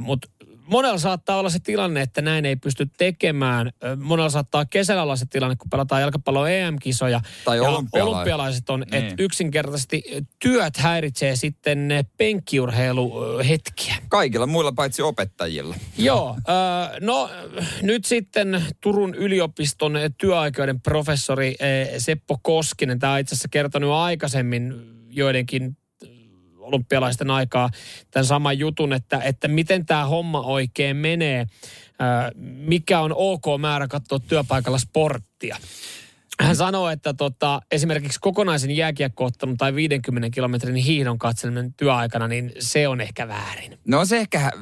[0.00, 0.28] Mutta
[0.68, 3.72] monella saattaa olla se tilanne, että näin ei pysty tekemään.
[3.96, 7.20] Monella saattaa kesällä olla se tilanne, kun pelataan jalkapallon EM-kisoja.
[7.44, 8.14] Tai ja olympialaiset.
[8.14, 8.94] olympialaiset on, Niin.
[9.04, 10.02] että yksinkertaisesti
[10.38, 13.96] työt häiritsee sitten penkkiurheiluhetkiä.
[14.08, 15.74] Kaikilla muilla paitsi opettajilla.
[15.98, 17.30] Joo, äh, no
[17.82, 21.54] nyt sitten Turun yliopiston työaikoiden professori
[21.98, 24.74] Seppo Koskinen, tämä on itse asiassa kertonut jo aikaisemmin
[25.10, 25.76] joidenkin
[26.68, 27.70] olympialaisten aikaa
[28.10, 31.46] tämän saman jutun, että, että miten tämä homma oikein menee,
[32.42, 35.56] mikä on ok määrä katsoa työpaikalla sporttia.
[36.40, 42.88] Hän sanoo, että tota, esimerkiksi kokonaisen jääkiekkoottelun tai 50 kilometrin hiihdon katseleminen työaikana, niin se
[42.88, 43.78] on ehkä väärin.
[43.84, 44.52] No se ehkä hä-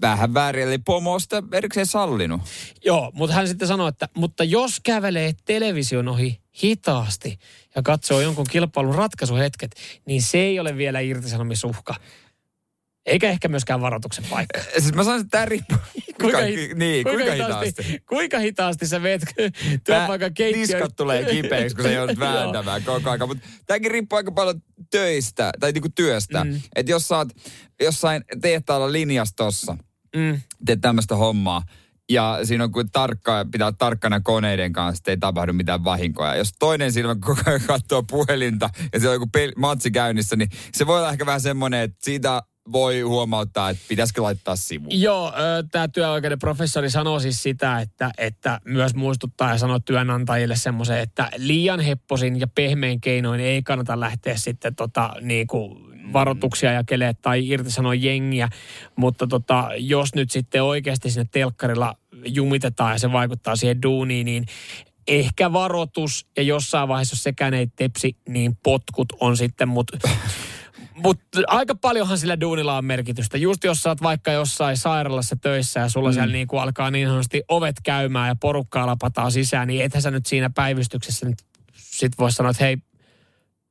[0.00, 2.40] vähän väärin, eli pomo on sitä erikseen sallinut.
[2.84, 7.38] Joo, mutta hän sitten sanoi, että mutta jos kävelee television ohi hitaasti
[7.74, 9.70] ja katsoo jonkun kilpailun ratkaisuhetket,
[10.06, 11.94] niin se ei ole vielä irtisanomisuhka.
[13.06, 14.60] Eikä ehkä myöskään varoituksen paikka.
[14.78, 15.78] Siis mä sanoisin, että tämä riippuu.
[15.94, 18.02] Kuinka, Kuinka, hi- niin, kuinka, hitaasti?
[18.08, 19.22] Kuinka hitaasti sä veet
[19.84, 20.60] työpaikan keittiön?
[20.68, 23.28] Niskat tulee kipeäksi, kun se joudut vääntämään koko ajan.
[23.28, 26.44] Mutta tämäkin riippuu aika paljon töistä, tai niinku työstä.
[26.44, 26.60] Mm.
[26.76, 27.28] Että jos sä oot
[27.80, 29.76] jossain tehtaalla linjastossa,
[30.16, 30.40] Mm.
[30.66, 31.62] teet tämmöistä hommaa,
[32.12, 36.36] ja siinä on kuin tarkka, pitää tarkkana koneiden kanssa, että ei tapahdu mitään vahinkoja.
[36.36, 40.48] Jos toinen silmä koko ajan katsoo puhelinta ja siellä on joku peli, matsi käynnissä, niin
[40.72, 45.00] se voi olla ehkä vähän semmoinen, että siitä voi huomauttaa, että pitäisikö laittaa sivuun.
[45.00, 45.32] Joo,
[45.72, 51.30] tämä työoikeuden professori sanoo siis sitä, että, että myös muistuttaa ja sanoo työnantajille semmoisen, että
[51.36, 57.48] liian hepposin ja pehmein keinoin ei kannata lähteä sitten tota, niin kuin varoituksia jakelee tai
[57.48, 58.48] irtisanoa jengiä,
[58.96, 61.94] mutta tota, jos nyt sitten oikeasti sinne telkkarilla
[62.26, 64.46] jumitetaan ja se vaikuttaa siihen duuniin, niin
[65.06, 69.98] ehkä varoitus ja jossain vaiheessa, jos sekään ei tepsi, niin potkut on sitten, mutta
[71.02, 73.38] mutta aika paljonhan sillä duunilla on merkitystä.
[73.38, 76.14] Just jos sä oot vaikka jossain sairaalassa töissä ja sulla mm.
[76.14, 80.10] siellä niin kuin alkaa niin sanotusti ovet käymään ja porukkaa lapataan sisään, niin ethän sä
[80.10, 81.38] nyt siinä päivystyksessä nyt
[81.74, 82.76] sit voi sanoa, että hei,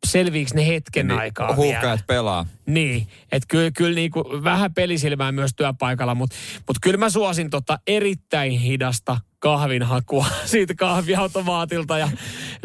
[0.07, 1.55] selviikö ne hetken niin, aikaa vielä.
[1.55, 2.45] Huuhkajat pelaa.
[2.65, 6.35] Niin, että kyllä, kyllä niin kuin vähän pelisilmää myös työpaikalla, mutta
[6.67, 12.09] mut kyllä mä suosin tota erittäin hidasta kahvinhakua siitä kahviautomaatilta ja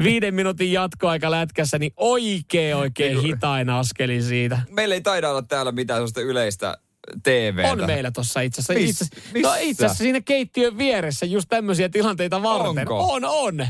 [0.03, 4.59] viiden minuutin jatkoaika lätkässä, niin oikein oikein hitain askeli siitä.
[4.70, 6.77] Meillä ei taida olla täällä mitään sellaista yleistä
[7.22, 7.72] TVtä.
[7.72, 9.05] On meillä tuossa itse asiassa.
[9.05, 12.79] Miss- Itse, no itse asiassa siinä keittiön vieressä just tämmöisiä tilanteita varten.
[12.79, 13.12] Onko?
[13.12, 13.66] On, on.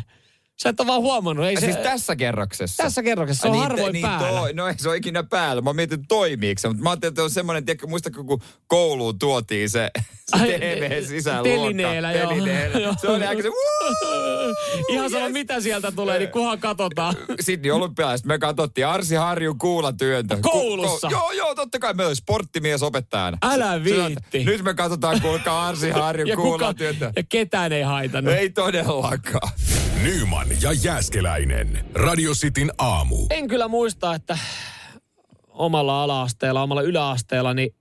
[0.63, 1.47] Sä et ole vaan huomannut.
[1.47, 2.83] Ei se, siis tässä kerroksessa?
[2.83, 3.43] tässä kerroksessa.
[3.43, 4.41] Se on Ai harvoin niin, päällä.
[4.41, 5.63] Toi, no ei se ole ikinä päällä.
[5.63, 6.69] Mä mietin, että toimiiko se.
[6.69, 9.91] Mutta mä ajattelin, että on semmoinen, tiedätkö, muistatko, kun kouluun tuotiin se,
[10.31, 12.29] se Ai, TV sisään telineellä, joo.
[12.29, 12.79] Telineellä.
[12.79, 12.95] Joo.
[13.01, 13.49] Se oli aika se,
[14.89, 15.33] Ihan sama yes.
[15.33, 17.15] mitä sieltä tulee, niin kunhan katsotaan.
[17.41, 20.39] Sitten olympialaiset me katsottiin Arsi Harjun kuulatyöntä.
[20.41, 21.09] Koulussa?
[21.09, 23.39] Ku, ko, joo, joo, totta kai meillä oli sporttimies opettajana.
[23.43, 24.45] Älä viitti.
[24.45, 27.13] Nyt me katsotaan, kuulkaa Arsi Harjun kuulatyöntä.
[27.17, 28.35] ja ketään ei haitannut.
[28.35, 29.53] Ei todellakaan.
[30.03, 31.85] Nyman ja Jääskeläinen.
[31.95, 33.17] Radio Cityn aamu.
[33.31, 34.39] En kyllä muista, että
[35.49, 37.75] omalla ala-asteella, omalla yläasteella, niin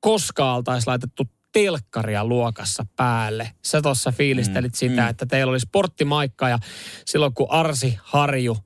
[0.00, 3.50] koskaan oltaisiin laitettu telkkaria luokassa päälle.
[3.64, 5.08] Sä tuossa fiilistelit mm, sitä, mm.
[5.08, 6.58] että teillä oli sporttimaikka ja
[7.06, 8.56] silloin kun Arsi Harju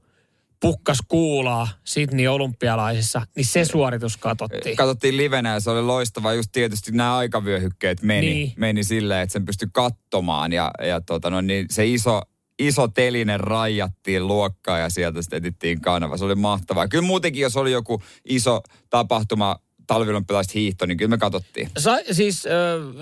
[0.61, 4.77] pukkas kuulaa Sydney olympialaisissa, niin se suoritus katsottiin.
[4.77, 6.33] Katsottiin livenä ja se oli loistava.
[6.33, 8.53] Just tietysti nämä aikavyöhykkeet meni, Niin.
[8.57, 10.53] meni silleen, että sen pystyi katsomaan.
[10.53, 12.23] Ja, ja tota, no, niin se iso,
[12.61, 16.17] iso telinen rajattiin luokkaan ja sieltä sitten etittiin kanava.
[16.17, 16.89] Se oli mahtavaa.
[16.89, 21.71] Kyllä muutenkin, jos oli joku iso tapahtuma, talvilompilaista hiihto, niin kyllä me katsottiin.
[21.79, 22.53] Sa, siis äh,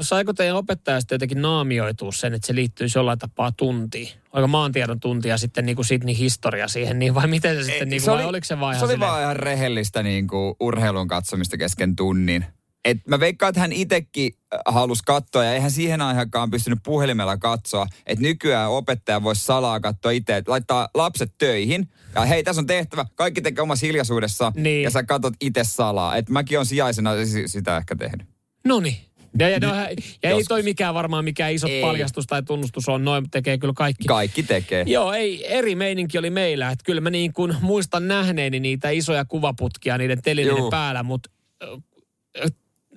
[0.01, 4.09] saiko teidän opettaja sitten jotenkin naamioitua sen, että se liittyisi jollain tapaa tuntiin?
[4.33, 7.89] Oliko maantiedon tunti ja sitten niin kuin Sydney historia siihen, niin vai miten se sitten,
[7.89, 10.55] niin kuin, vai oliko se vaan se ihan oli silleen- vaan ihan rehellistä niin kuin
[10.61, 12.45] urheilun katsomista kesken tunnin.
[12.91, 14.33] Et mä veikkaan, että hän itsekin
[14.67, 17.87] halusi katsoa ja eihän siihen aikaan pystynyt puhelimella katsoa.
[18.07, 21.89] Että nykyään opettaja voisi salaa katsoa itse, että laittaa lapset töihin.
[22.15, 23.07] Ja hei, tässä on tehtävä.
[23.15, 24.83] Kaikki tekee omassa hiljaisuudessa Niin.
[24.83, 26.17] ja sä katot itse salaa.
[26.17, 28.27] Että mäkin on sijaisena si- sitä ehkä tehnyt.
[28.65, 28.97] No niin.
[29.39, 29.75] Ja, ja, no,
[30.23, 31.81] ja ei toi mikään varmaan mikään iso Ei.
[31.83, 34.05] paljastus tai tunnustus on, noin tekee kyllä kaikki.
[34.09, 34.85] Kaikki tekee.
[34.87, 36.71] Joo, ei, eri meininki oli meillä.
[36.71, 41.31] Että kyllä mä niin kuin muistan nähneeni niitä isoja kuvaputkia niiden telineiden päällä, mutta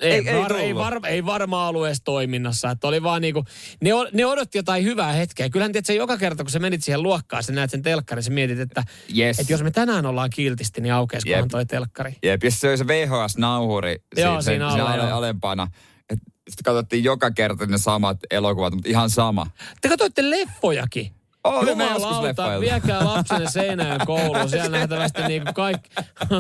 [0.02, 2.72] ei, Ei- ei, ei var, ei, var, ei varmaan ollut edes toiminnassa.
[2.72, 3.46] Että oli vaan niinku,
[3.82, 5.50] ne, ne odotti jotain hyvää hetkeä.
[5.50, 8.32] Kyllähän tiedät, se joka kerta, kun sä menit siihen luokkaan, sä näet sen telkkarin, sä
[8.32, 8.84] mietit, että,
[9.18, 9.40] Yes.
[9.40, 11.48] että jos me tänään ollaan kiltisti, niin aukeaskohan Jep.
[11.52, 12.16] toi telkkari.
[12.24, 15.68] Jep, se oli se VHS-nauhuri Joo, siinä, siinä siinä ale, alempana.
[16.10, 19.48] Et Sitten katsottiin joka kerta ne samat elokuvat, mutta ihan sama.
[19.82, 21.12] Te katsoitte leffojakin.
[21.46, 24.50] Joskus Jumalauta, viekää lapsenne seinään kouluun.
[24.50, 25.90] Siellä nähtävästi niin kaikki,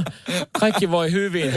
[0.59, 1.53] kaikki voi hyvin.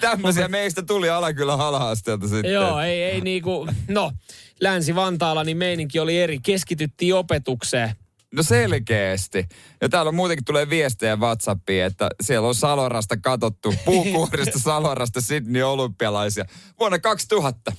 [0.00, 2.52] Tämmöisiä meistä tuli ala kyllä ala-asteelta sitten.
[2.52, 4.12] Joo, ei, ei niinku, no,
[4.60, 6.38] Länsi-Vantaalla niin meininki oli eri.
[6.42, 7.94] Keskityttiin opetukseen.
[8.34, 9.46] No selkeästi.
[9.80, 16.44] Ja täällä muutenkin tulee viestejä Whatsappiin, että siellä on Salorasta katottu, puukuorista Salorasta Sydney olympialaisia
[16.80, 17.72] vuonna 2000.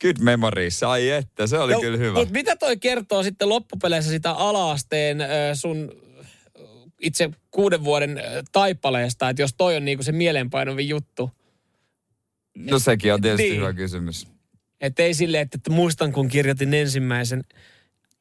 [0.00, 2.18] Good memories, ai että, se oli kyllä hyvä.
[2.18, 5.18] Mutta mitä toi kertoo sitten loppupeleissä sitä alaasteen
[5.54, 5.92] sun
[7.00, 8.20] itse kuuden vuoden
[8.52, 11.30] taipaleesta, että jos toi on niinku se mieleenpainovin juttu.
[12.58, 13.56] No sekin on tietysti Niin.
[13.60, 14.26] hyvä kysymys.
[14.80, 17.44] Että ei silleen, että, että muistan kun kirjoitin ensimmäisen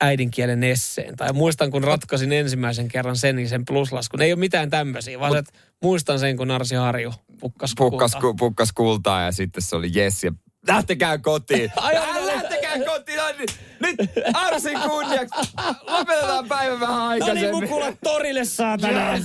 [0.01, 1.15] äidinkielen esseen.
[1.15, 4.21] Tai muistan kun ratkaisin ensimmäisen kerran sen ja sen pluslaskun.
[4.21, 8.31] Ei ole mitään tämmöisiä, vaan että muistan sen kun Arsi Harju pukkas, Pukkas, kultaa.
[8.31, 10.31] ku, pukkas kultaa ja sitten se oli yes ja
[10.67, 11.71] lähtekää kotiin.
[11.75, 13.21] Ai, Älä lähtekää kotiin.
[13.21, 13.33] Ai,
[13.79, 13.95] Nyt
[14.33, 15.51] Arsin kunniaksi.
[15.87, 17.63] Lopetetaan päivä vähän No niin, aikaisemmin.
[17.63, 19.11] mukulat torille saatana.
[19.11, 19.23] Yes.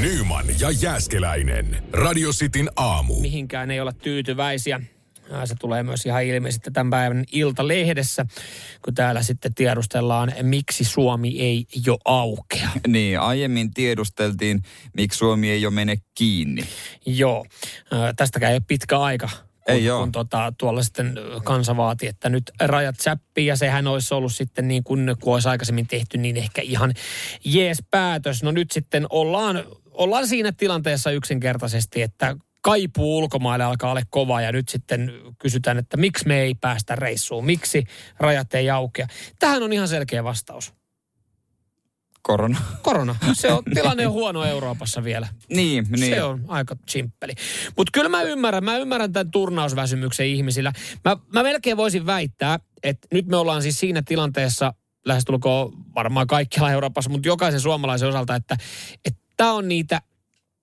[0.00, 1.82] Nyman ja Jääskeläinen.
[1.92, 3.20] Radio Cityn aamu.
[3.20, 4.80] Mihinkään ei olla tyytyväisiä.
[5.32, 8.26] Ää, Se tulee myös ihan ilmi sitten tämän päivän Ilta-lehdessä,
[8.84, 12.68] kun täällä sitten tiedustellaan, miksi Suomi ei jo aukea.
[12.88, 14.62] Niin, aiemmin tiedusteltiin,
[14.96, 16.64] miksi Suomi ei ole mene kiinni.
[17.06, 17.46] Joo,
[17.92, 19.28] ää, tästäkään ei ole pitkä aika.
[19.66, 20.00] Kun, Ei oo.
[20.00, 24.68] kun tota, tuolla sitten kansa vaati, että nyt rajat säppii ja sehän olisi ollut sitten
[24.68, 26.94] niin kuin, kun olisi aikaisemmin tehty, niin ehkä ihan
[27.44, 28.42] jees päätös.
[28.42, 34.52] No nyt sitten ollaan, ollaan siinä tilanteessa yksinkertaisesti, että kaipuu ulkomaille alkaa olla kova ja
[34.52, 37.84] nyt sitten kysytään, että miksi me ei päästä reissuun, miksi
[38.18, 39.06] rajat ei aukea.
[39.38, 40.72] Tähän on ihan selkeä vastaus.
[42.26, 42.58] Korona.
[42.82, 43.16] Korona.
[43.32, 45.28] Se on, tilanne on huono Euroopassa vielä.
[45.50, 46.14] Niin, niin.
[46.14, 47.32] Se on aika simppeli.
[47.76, 50.72] Mutta kyllä mä ymmärrän, mä ymmärrän tämän turnausväsymyksen ihmisillä.
[51.04, 56.72] Mä, mä melkein voisin väittää, että nyt me ollaan siis siinä tilanteessa, lähestulkoon varmaan kaikkialla
[56.72, 58.56] Euroopassa, mutta jokaisen suomalaisen osalta, että
[59.36, 60.00] tämä on niitä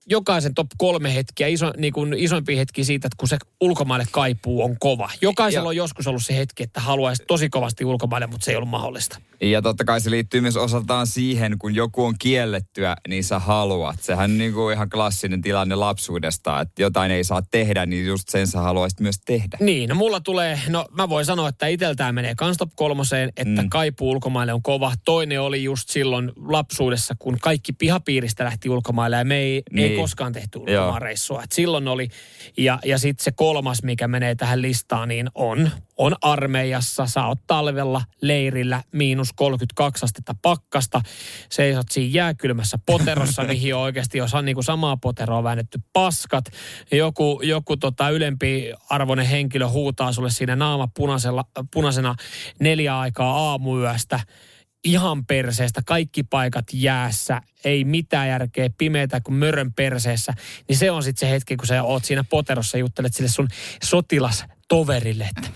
[0.06, 4.62] jokaisen top kolme hetkiä, iso, niin kuin isoimpia hetkiä siitä, että kun se ulkomaille kaipuu
[4.64, 5.10] on kova.
[5.20, 8.56] Jokaisella Ja- on joskus ollut se hetki, että haluaisi tosi kovasti ulkomaille, mutta se ei
[8.56, 9.18] ollut mahdollista.
[9.40, 14.00] Ja totta kai se liittyy myös osaltaan siihen, kun joku on kiellettyä, niin sä haluat.
[14.00, 18.28] Sehän on niin kuin ihan klassinen tilanne lapsuudesta, että jotain ei saa tehdä, niin just
[18.28, 19.56] sen sä haluaisit myös tehdä.
[19.60, 23.62] Niin, no mulla tulee, no mä voin sanoa, että iteltään menee kans top kolmoseen, että
[23.62, 23.70] mm.
[23.70, 24.92] kaipuu ulkomaille on kova.
[25.04, 29.90] Toinen oli just silloin lapsuudessa, kun kaikki pihapiiristä lähti ulkomaille ja me ei, niin.
[29.90, 30.02] ei Niin.
[30.02, 31.42] koskaan tehty ulkomaanreissua.
[31.42, 32.08] Et silloin oli,
[32.56, 37.06] ja, ja sitten se kolmas, mikä menee tähän listaan, niin on, on armeijassa.
[37.06, 41.00] Sä oot talvella leirillä miinus 32 astetta pakkasta.
[41.50, 46.44] Seisot siinä jääkylmässä poterossa, mihin on oikeasti jos on niin kuin samaa poteroa väännetty paskat.
[46.92, 52.14] Joku, joku tota ylempi arvoinen henkilö huutaa sulle siinä naama punaisella, punaisena
[52.60, 54.20] neljä aikaa aamuyöstä
[54.84, 60.32] ihan perseestä, kaikki paikat jäässä, ei mitään järkeä, pimeätä kuin mörön perseessä,
[60.68, 63.48] niin se on sitten se hetki, kun sä oot siinä poterossa, juttelet sille sun
[63.84, 65.50] sotilastoverille, että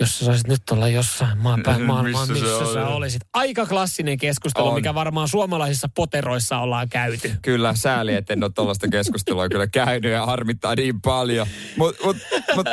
[0.00, 3.22] jos sä saisit nyt olla jossain maanpäin maailmaa, Missä missä, sä missä sä olisit.
[3.32, 4.74] Aika klassinen keskustelu, On.
[4.74, 7.32] mikä varmaan suomalaisissa poteroissa ollaan käyty.
[7.42, 11.46] Kyllä, sääli, että en ole tuollaista keskustelua kyllä käynyt ja harmittaa niin paljon.
[11.76, 12.16] Mutta mut,
[12.54, 12.66] mut,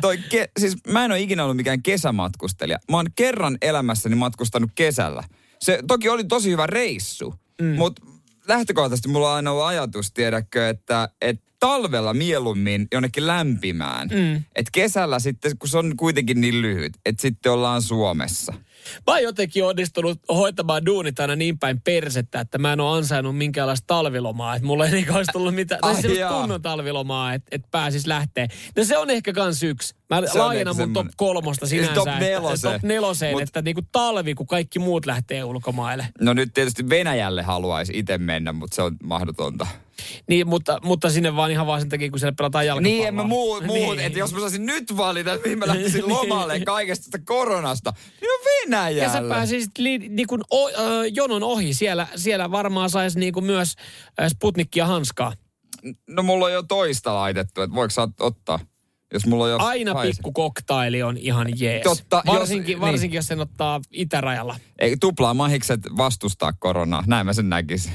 [0.00, 2.78] toi ke, siis mä en ole ikinä ollut mikään kesämatkustelija.
[2.90, 5.24] Mä oon kerran elämässäni matkustanut kesällä.
[5.60, 7.74] Se toki oli tosi hyvä reissu, mm.
[7.76, 8.02] mutta
[8.48, 14.08] lähtökohtaisesti mulla on aina ollut ajatus, tiedätkö, että, että talvella mieluummin jonnekin lämpimään.
[14.08, 14.34] Mm.
[14.36, 18.52] Että kesällä sitten, kun se on kuitenkin niin lyhyt, että sitten ollaan Suomessa.
[19.06, 23.36] Mä oon jotenkin onnistunut hoitamaan duunit aina niin päin persettä, että mä en ole ansainnut
[23.38, 24.54] minkäänlaista talvilomaa.
[24.56, 26.40] Että mulla ei niin olisi tullut mitään, tai Ai semmoista jaa.
[26.40, 28.48] kunnon talvilomaa, että, että pääsis lähtee.
[28.76, 29.94] No se on ehkä kans yksi.
[30.10, 31.94] Mä Se laajennan mun top kolmosta Siis sinänsä.
[32.10, 32.80] top neloseen.
[32.80, 36.06] Top neloseen, Mut- että niinku talvi, kun kaikki muut lähtee ulkomaille.
[36.20, 39.66] No nyt tietysti Venäjälle haluaisi itse mennä, mutta se on mahdotonta.
[40.28, 42.96] Niin, mutta, mutta sinne vaan ihan vaan sen takia, kun siellä pelataan jalkapalloa.
[42.96, 44.00] Niin, en mä muu, muut, Niin.
[44.06, 46.08] että jos mä saisin nyt valita, että mihin mä lähtisin Niin.
[46.12, 49.02] lomalle kaikesta tästä koronasta, niin on Venäjällä.
[49.02, 50.72] Ja sä pääsisit li, niin kuin o, ö,
[51.14, 51.74] jonon ohi.
[51.74, 53.74] Siellä, siellä varmaan saisi niin kuin myös
[54.20, 55.32] ö, Sputnikkia hanskaa.
[56.10, 58.58] No mulla on jo toista laitettu, että voiko sä ottaa?
[59.14, 60.10] Jos mulla on jo Aina Pfizer.
[60.14, 61.82] pikku koktaili on ihan jees.
[61.82, 62.80] Totta, jos- varsinkin, niin.
[62.80, 64.56] varsinkin jos sen ottaa itärajalla.
[64.78, 67.04] Ei tuplaa mahikset vastustaa koronaa.
[67.06, 67.92] Näin mä sen näkisin.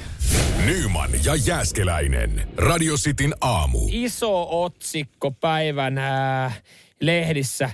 [0.68, 2.48] Nyman ja Jääskeläinen.
[2.56, 3.78] Radio Cityn aamu.
[3.90, 6.52] Iso otsikko päivän ää,
[7.00, 7.70] lehdissä.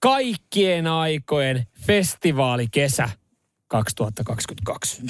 [0.00, 3.08] Kaikkien aikojen festivaalikesä
[3.68, 5.02] 2022.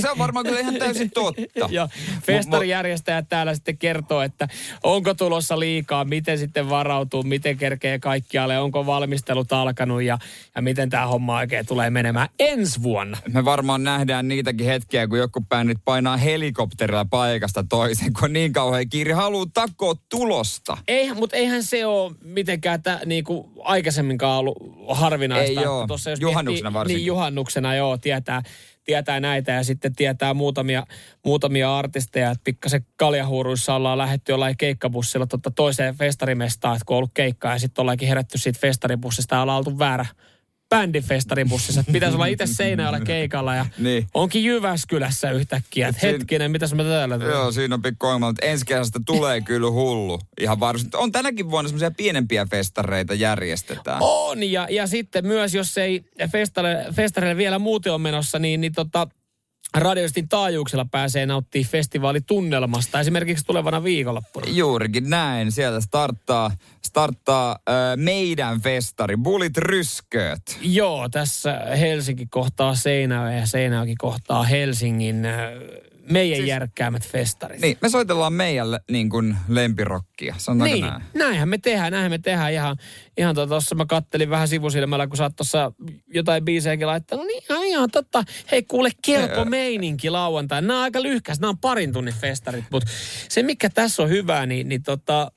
[0.00, 1.42] Se on varmaan kyllä ihan täysin totta.
[1.70, 1.88] ja
[2.22, 4.48] festarijärjestäjät täällä sitten kertoo, että
[4.82, 10.18] onko tulossa liikaa, miten sitten varautuu, miten kerkee kaikkialle, onko valmistelut alkanut ja,
[10.54, 13.18] ja miten tämä homma oikein tulee menemään ensi vuonna.
[13.32, 18.88] Me varmaan nähdään niitäkin hetkiä, kun joku bändit painaa helikopterilla paikasta toiseen, kun niin kauhean
[18.88, 19.12] kiire.
[19.12, 20.76] Haluaa takoa tulosta.
[20.88, 24.56] Eihän, mutta eihän se ole mitenkään tä, niinku aikaisemminkaan ollut
[24.88, 25.60] harvinaista.
[25.60, 25.80] Ei oo.
[25.80, 26.98] että tossa jos Juhannuksena miettii- varsinkin.
[26.98, 27.39] Niin, juhannuksena
[27.76, 28.42] joo, tietää,
[28.84, 30.86] tietää näitä ja sitten tietää muutamia,
[31.24, 36.98] muutamia artisteja, että pikkasen kaljahuuruissa ollaan lähetty jollain keikkabussilla totta toiseen festarimestaan, että kun on
[36.98, 40.06] ollut keikkaa ja sitten ollaankin herätty siitä festaribussista ja ollaan oltu väärä
[40.70, 41.80] bändin festaribussissa.
[41.80, 44.06] Että pitäisi olla itse Seinäjoella keikalla ja Niin.
[44.14, 45.88] onkin Jyväskylässä yhtäkkiä.
[45.88, 47.30] Että Siin- hetkinen, mitäs mä täällä teen?
[47.30, 50.20] Joo, siinä on pikku ongelma, mutta ensi kesästä tulee kyllä hullu.
[50.40, 50.90] Ihan varsin.
[50.94, 53.98] On tänäkin vuonna semmoisia pienempiä festareita järjestetään.
[54.00, 58.72] On, ja, ja sitten myös, jos ei festare, festareille vielä muuten on menossa, niin, niin
[58.72, 59.08] tota,
[59.74, 64.46] radiostin taajuuksella pääsee nauttimaan festivaalitunnelmasta, esimerkiksi tulevana viikonloppuna.
[64.48, 65.52] Juurikin näin.
[65.52, 66.50] Sieltä starttaa,
[66.82, 70.58] starttaa äh, meidän festari, Bulit Rysköt.
[70.60, 75.34] Joo, tässä Helsinki kohtaa Seinäjoen ja Seinäjoki kohtaa Helsingin äh,
[76.10, 77.60] meidän siis, järkkäämät festarit.
[77.60, 81.02] Niin, me soitellaan meidän niin kuin lempirokkia, sanotaanko Niin, näin?
[81.14, 82.52] näinhän me tehdään, näinhän me tehdään.
[82.52, 82.76] Ihan,
[83.16, 85.72] ihan tuossa mä kattelin vähän sivusilmällä, kun sä oot tuossa
[86.14, 87.26] jotain biisejäkin laittanut.
[87.26, 88.24] Niin ihan, ihan totta.
[88.50, 90.62] Hei kuule, kelpo meininki lauantai.
[90.62, 92.64] Nämä on aika lyhkäs, nämä on parin tunnin festarit.
[92.70, 92.90] Mutta
[93.28, 95.32] se, mikä tässä on hyvää, niin, niin tota,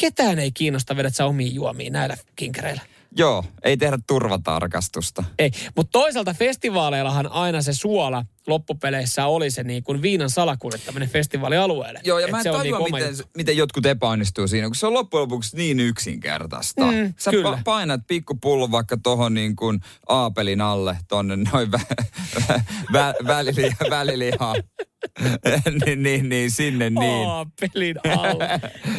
[0.00, 2.82] ketään ei kiinnosta vedät sä omiin juomiin näillä kinkereillä.
[3.16, 5.24] Joo, ei tehdä turvatarkastusta.
[5.38, 12.00] Ei, mutta toisaalta festivaaleillahan aina se suola loppupeleissä oli se niin kuin viinan salakuljettaminen festivaalialueelle.
[12.04, 13.30] Joo, ja Et mä en tajua, oma miten, juttu.
[13.36, 16.84] miten jotkut epäonnistuu siinä, kun se on loppujen lopuksi niin yksinkertaista.
[16.86, 17.50] Mm, Sä kyllä.
[17.56, 21.94] pa- painat pikkupullon vaikka tohon niin kuin aapelin alle, tonne noin vä-
[22.40, 24.54] vä- vä- väliliha, väliliha.
[25.86, 27.28] niin, niin, niin, sinne niin.
[27.28, 28.44] Aa, pelin alla.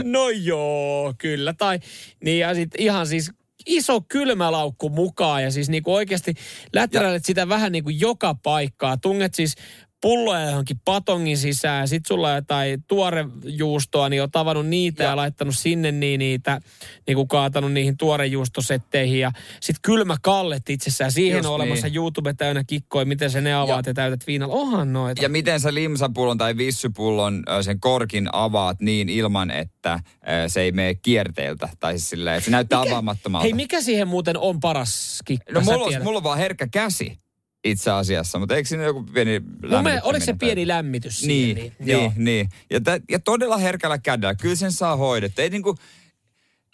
[0.04, 1.54] No joo, kyllä.
[1.54, 1.80] Tai,
[2.24, 3.32] niin ja sitten ihan siis
[3.66, 6.34] iso kylmälaukku mukaan ja siis niinku oikeasti
[6.74, 8.98] läträilet sitä vähän niinku joka paikkaa.
[8.98, 9.56] Tunget siis
[10.02, 15.16] pulloja johonkin patongin sisään, sit sulla on jotain tuorejuustoa, niin on tavannut niitä ja, Ja-
[15.16, 16.62] laittanut sinne niin niitä,
[17.08, 21.12] niin kuin kaatanut niihin tuorejuustosetteihin ja sit kylmä kallet itsessään.
[21.12, 21.96] Siihen Just on olemassa niin.
[21.96, 24.56] YouTube täynnä kikkoja, miten se ne avaat ja, ja täytät viinalla.
[24.56, 25.22] Onhan noita.
[25.22, 30.00] Ja miten sä limsapullon tai vissypullon sen korkin avaat niin ilman, että
[30.48, 31.70] se ei mene kierteiltä.
[31.80, 33.44] Tai siis silleen, se näyttää avaamattomalta.
[33.44, 35.54] Hei, mikä siihen muuten on paras kikka?
[35.54, 37.21] no mulla on, mulla on vaan herkkä käsi
[37.64, 41.56] itse asiassa, mutta eikö siinä joku pieni Mun mielestä, oliko se pieni lämmitys siihen?
[41.56, 42.50] Niin, niin, niin, niin.
[42.70, 44.36] Ja, tä, ja todella herkällä kädellä.
[44.36, 45.44] Kyllä sen saa hoidettua.
[45.44, 45.76] Ei niinku,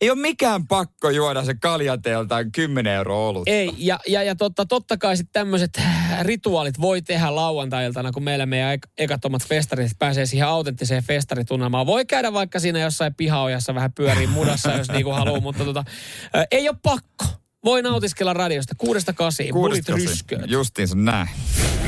[0.01, 3.51] ei ole mikään pakko juoda se kaljateelta 10 euroa olutta.
[3.51, 5.81] Ei, ja, ja, ja totta, totta kai sitten tämmöiset
[6.21, 11.85] rituaalit voi tehdä lauantai-iltana, kun meillä meidän ek- ekat omat festarit pääsee siihen autenttiseen festaritunnelmaan.
[11.85, 15.83] Voi käydä vaikka siinä jossain pihaojassa vähän pyöriin mudassa, jos niinku haluaa, mutta tota,
[16.51, 17.25] ei ole pakko.
[17.67, 19.53] Voi nautiskella radiosta kuudesta kasiin.
[19.53, 20.41] Kuudesta rysköt.
[20.45, 21.29] Justiinsa näin.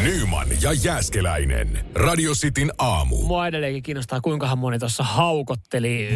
[0.03, 1.85] Nyman ja Jääskeläinen.
[1.95, 3.21] Radio Cityn aamu.
[3.23, 6.09] Mua edelleenkin kiinnostaa, kuinkahan moni tuossa haukotteli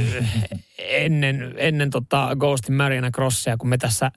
[0.77, 4.11] ennen, ennen tota Ghostin Mariana Crossia, kun me tässä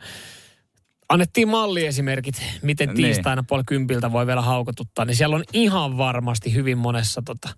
[1.08, 2.96] annettiin malliesimerkit, miten Niin.
[2.96, 7.48] tiistaina puoli kympiltä voi vielä haukotuttaa, niin siellä on ihan varmasti hyvin monessa tota,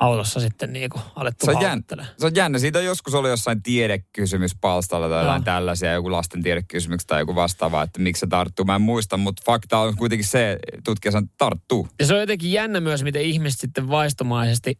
[0.00, 2.58] autossa sitten niinku alettu Se on, jännä, se on jännä.
[2.58, 8.00] Siitä joskus oli jossain tiedekysymyspalstalla tai jotain tällaisia, joku lasten tiedekysymys tai joku vastaava, että
[8.00, 8.64] miksi se tarttuu.
[8.64, 11.88] Mä en muista, mutta fakta on kuitenkin se, tutkija sanoo, tarttuu.
[11.98, 14.78] Ja se on jotenkin jännä myös, miten ihmiset sitten vaistomaisesti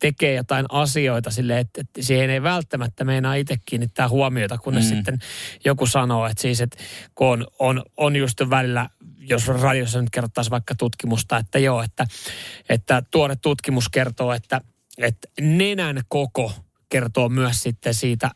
[0.00, 4.88] tekee jotain asioita sille, että, että siihen ei välttämättä meinaa itse kiinnittää huomiota, kunnes mm.
[4.88, 5.18] sitten
[5.64, 6.78] joku sanoo, että siis, että
[7.14, 8.90] kun on, on, on just välillä,
[9.28, 12.06] jos radiossa nyt kerrottaisiin vaikka tutkimusta, että joo, että,
[12.68, 14.60] että tuore tutkimus kertoo, että,
[14.98, 16.52] että nenän koko
[16.88, 18.30] kertoo myös sitten siitä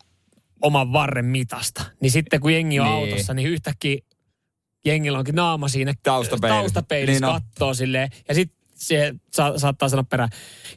[0.62, 1.82] oman varren mitasta.
[2.00, 2.94] Niin sitten kun jengi on Niin.
[3.10, 3.98] autossa, niin yhtäkkiä
[4.84, 6.56] jengillä onkin naama siinä Taustapeili.
[6.56, 8.10] taustapeilissä Niin kattoo silleen.
[8.28, 10.28] Ja sitten siihen sa- saattaa sanoa perään.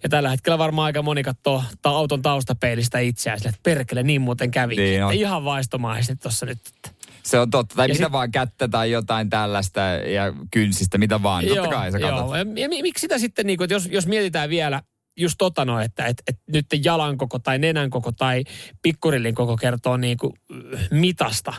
[0.04, 4.22] Ja tällä hetkellä varmaan aika moni katsoo ta- auton taustapeilistä itseään sille, että perkele, niin
[4.22, 4.76] muuten kävi.
[4.76, 5.14] Niin on.
[5.14, 6.58] ihan vaistomaisesti tuossa nyt.
[6.76, 6.99] Että.
[7.24, 7.76] Se on totta.
[7.76, 11.46] Tai Ja mitä sit- vaan kättä tai jotain tällaista ja kynsistä, mitä vaan.
[11.46, 12.36] Totta kai sä joo.
[12.36, 14.82] Ja, ja mi- miksi sitä sitten, niin kuin, että jos, jos mietitään vielä
[15.18, 18.44] just tota no, että et, et nyt jalan koko tai nenän koko tai
[18.82, 20.34] pikkurillin koko kertoo niin kuin,
[20.76, 21.54] äh, mitasta,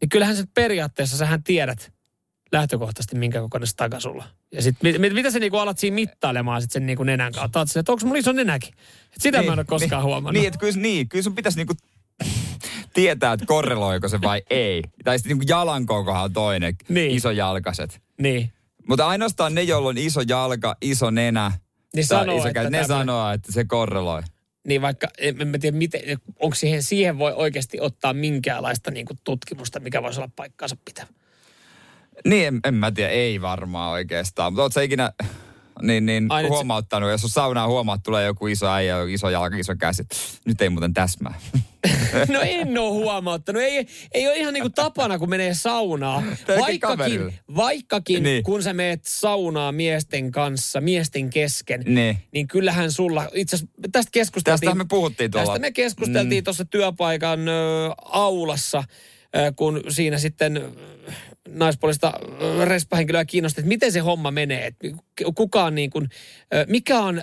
[0.00, 1.92] niin kyllähän se periaatteessa sähän tiedät
[2.52, 4.24] lähtökohtaisesti, minkä kokoinen se taka sulla.
[4.52, 7.58] Ja sit, mit, mit, mitä sä niinku alat siinä mittailemaan sit sen niinku nenän kautta?
[7.58, 8.74] Oot sille, että onko mulla iso nenäkin?
[9.16, 10.32] Et sitä mä en ole koskaan niin, huomannut.
[10.32, 11.74] Niin, että kyllä, niin, kyllä sun pitäisi niinku
[12.94, 14.82] tietää, että korreloiko se vai ei.
[15.04, 17.10] Tai sitten niinku jalan kokohan on toinen, Niin.
[17.16, 18.00] isojalkaset.
[18.20, 18.52] Niin.
[18.88, 21.52] Mutta ainoastaan ne, joilla on iso jalka, iso nenä,
[21.94, 24.22] Niin sanoo, iso että käsi, ne sanoo, että se korreloi.
[24.68, 26.00] Niin vaikka, en, mä tiedä, miten,
[26.40, 31.06] onko siihen, siihen voi oikeasti ottaa minkäänlaista niinku tutkimusta, mikä voisi olla paikkaansa pitävä.
[32.24, 34.52] Niin, en, en mä tiedä, ei varmaan oikeastaan.
[34.52, 35.12] Mutta ootko ikinä
[35.86, 39.30] niin, niin Ai nyt se- huomauttanut, jos on saunaa huomaat, tulee joku iso äijä, iso
[39.30, 40.02] jalka, iso käsi.
[40.44, 41.34] Nyt ei muuten täsmää.
[42.28, 43.62] No en ole huomauttanut.
[43.62, 46.24] Ei, ei ole ihan niin kuin tapana, kun menee saunaan.
[46.60, 48.42] Vaikkakin, vaikkakin Niin.
[48.42, 52.18] kun sä meet saunaa miesten kanssa, miesten kesken, Niin.
[52.32, 53.56] niin kyllähän sulla, itse
[53.92, 54.60] tästä keskusteltiin.
[54.60, 55.46] Tästähän me puhuttiin tuolla.
[55.46, 56.44] Tästä me keskusteltiin mm.
[56.44, 57.52] tuossa työpaikan ö,
[58.04, 58.84] aulassa,
[59.56, 60.70] kun siinä sitten ö,
[61.48, 62.12] naispuolista
[62.42, 64.66] ö, respahenkilöä kiinnosti, että miten se homma menee.
[64.66, 64.76] Et
[65.34, 66.08] kukaan niin kuin,
[66.68, 67.22] mikä on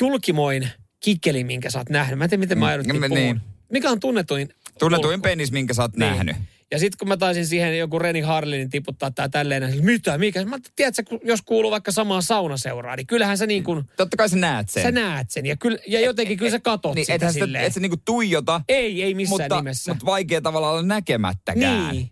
[0.00, 0.68] julkimoin
[1.00, 2.18] kikkeli, minkä sä oot nähnyt?
[2.18, 3.10] Mä en tiedä, miten mä Mm, ajauduttiin niin.
[3.10, 3.42] puhumaan.
[3.72, 4.48] Mikä on tunnetuin?
[4.78, 6.10] Tunnetuin ulko- penis, minkä sä oot Niin.
[6.10, 6.36] nähnyt.
[6.72, 10.44] Ja sitten kun mä taisin siihen joku Reni Harlinin tiputtaa tää tälleen, niin mitä, mikä?
[10.44, 14.36] Mä tiedätkö, jos kuuluu vaikka samaan saunaseuraa, niin kyllähän sä niin kuin, Totta kai sä
[14.36, 14.82] näet sen.
[14.82, 15.46] sä näet sen.
[15.46, 17.64] Ja, kyllä, ja jotenkin kyllä sä katot niin, sitä silleen.
[17.64, 19.90] et sä niinku tuijota, Ei, ei missään mutta, nimessä.
[19.90, 21.94] mutta vaikea tavalla olla näkemättäkään.
[21.94, 22.10] niin.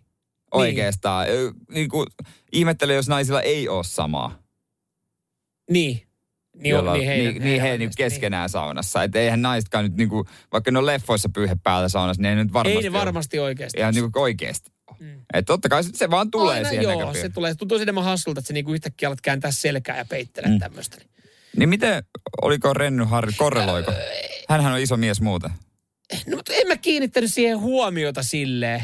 [0.53, 1.27] Oikeastaan.
[1.29, 2.05] Ö, Niinku,
[2.51, 4.39] ihmettelen, jos naisilla ei ole samaa.
[5.69, 6.01] Niin.
[6.61, 9.03] Niin, jolla- niin, heidän, niin, niin he niinku keskenään saunassa.
[9.03, 12.45] Että eihän naisetkaan nyt niinku, vaikka ne on leffoissa pyyhe päällä saunassa, niin ei nyt
[12.47, 12.53] Niin.
[12.53, 12.99] varmasti Ei ne ole.
[13.05, 13.79] varmasti oikeasti.
[13.79, 14.71] Ihan niinku oikeesti.
[14.99, 15.21] Mm.
[15.33, 17.51] Että totta kai se, vaan tulee Aina siihen joo, se tulee.
[17.51, 20.53] Se tuntuu enemmän hassulta, että se niinku yhtäkkiä alat kääntää selkää ja peittelee Mm.
[20.55, 20.59] mm.
[20.59, 20.97] tämmöistä.
[21.57, 22.03] Niin miten,
[22.41, 23.91] oliko Renny Harri, korreloiko?
[24.49, 25.51] Hänhän on iso mies muuten.
[26.27, 28.83] No, mutta en mä kiinnittänyt siihen huomiota silleen.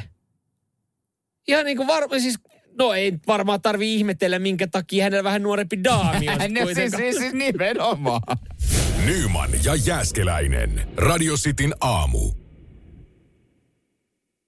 [1.48, 2.40] Ihan niin kuin varmaan siis,
[2.78, 7.18] no ei varmaan tarvi ihmetellä, minkä takia hänellä vähän nuorempi daami on No siis, siis,
[7.18, 8.22] siis nimenomaan.
[9.06, 10.88] Nyman ja Jääskeläinen.
[10.98, 12.47] Radio Cityn aamu.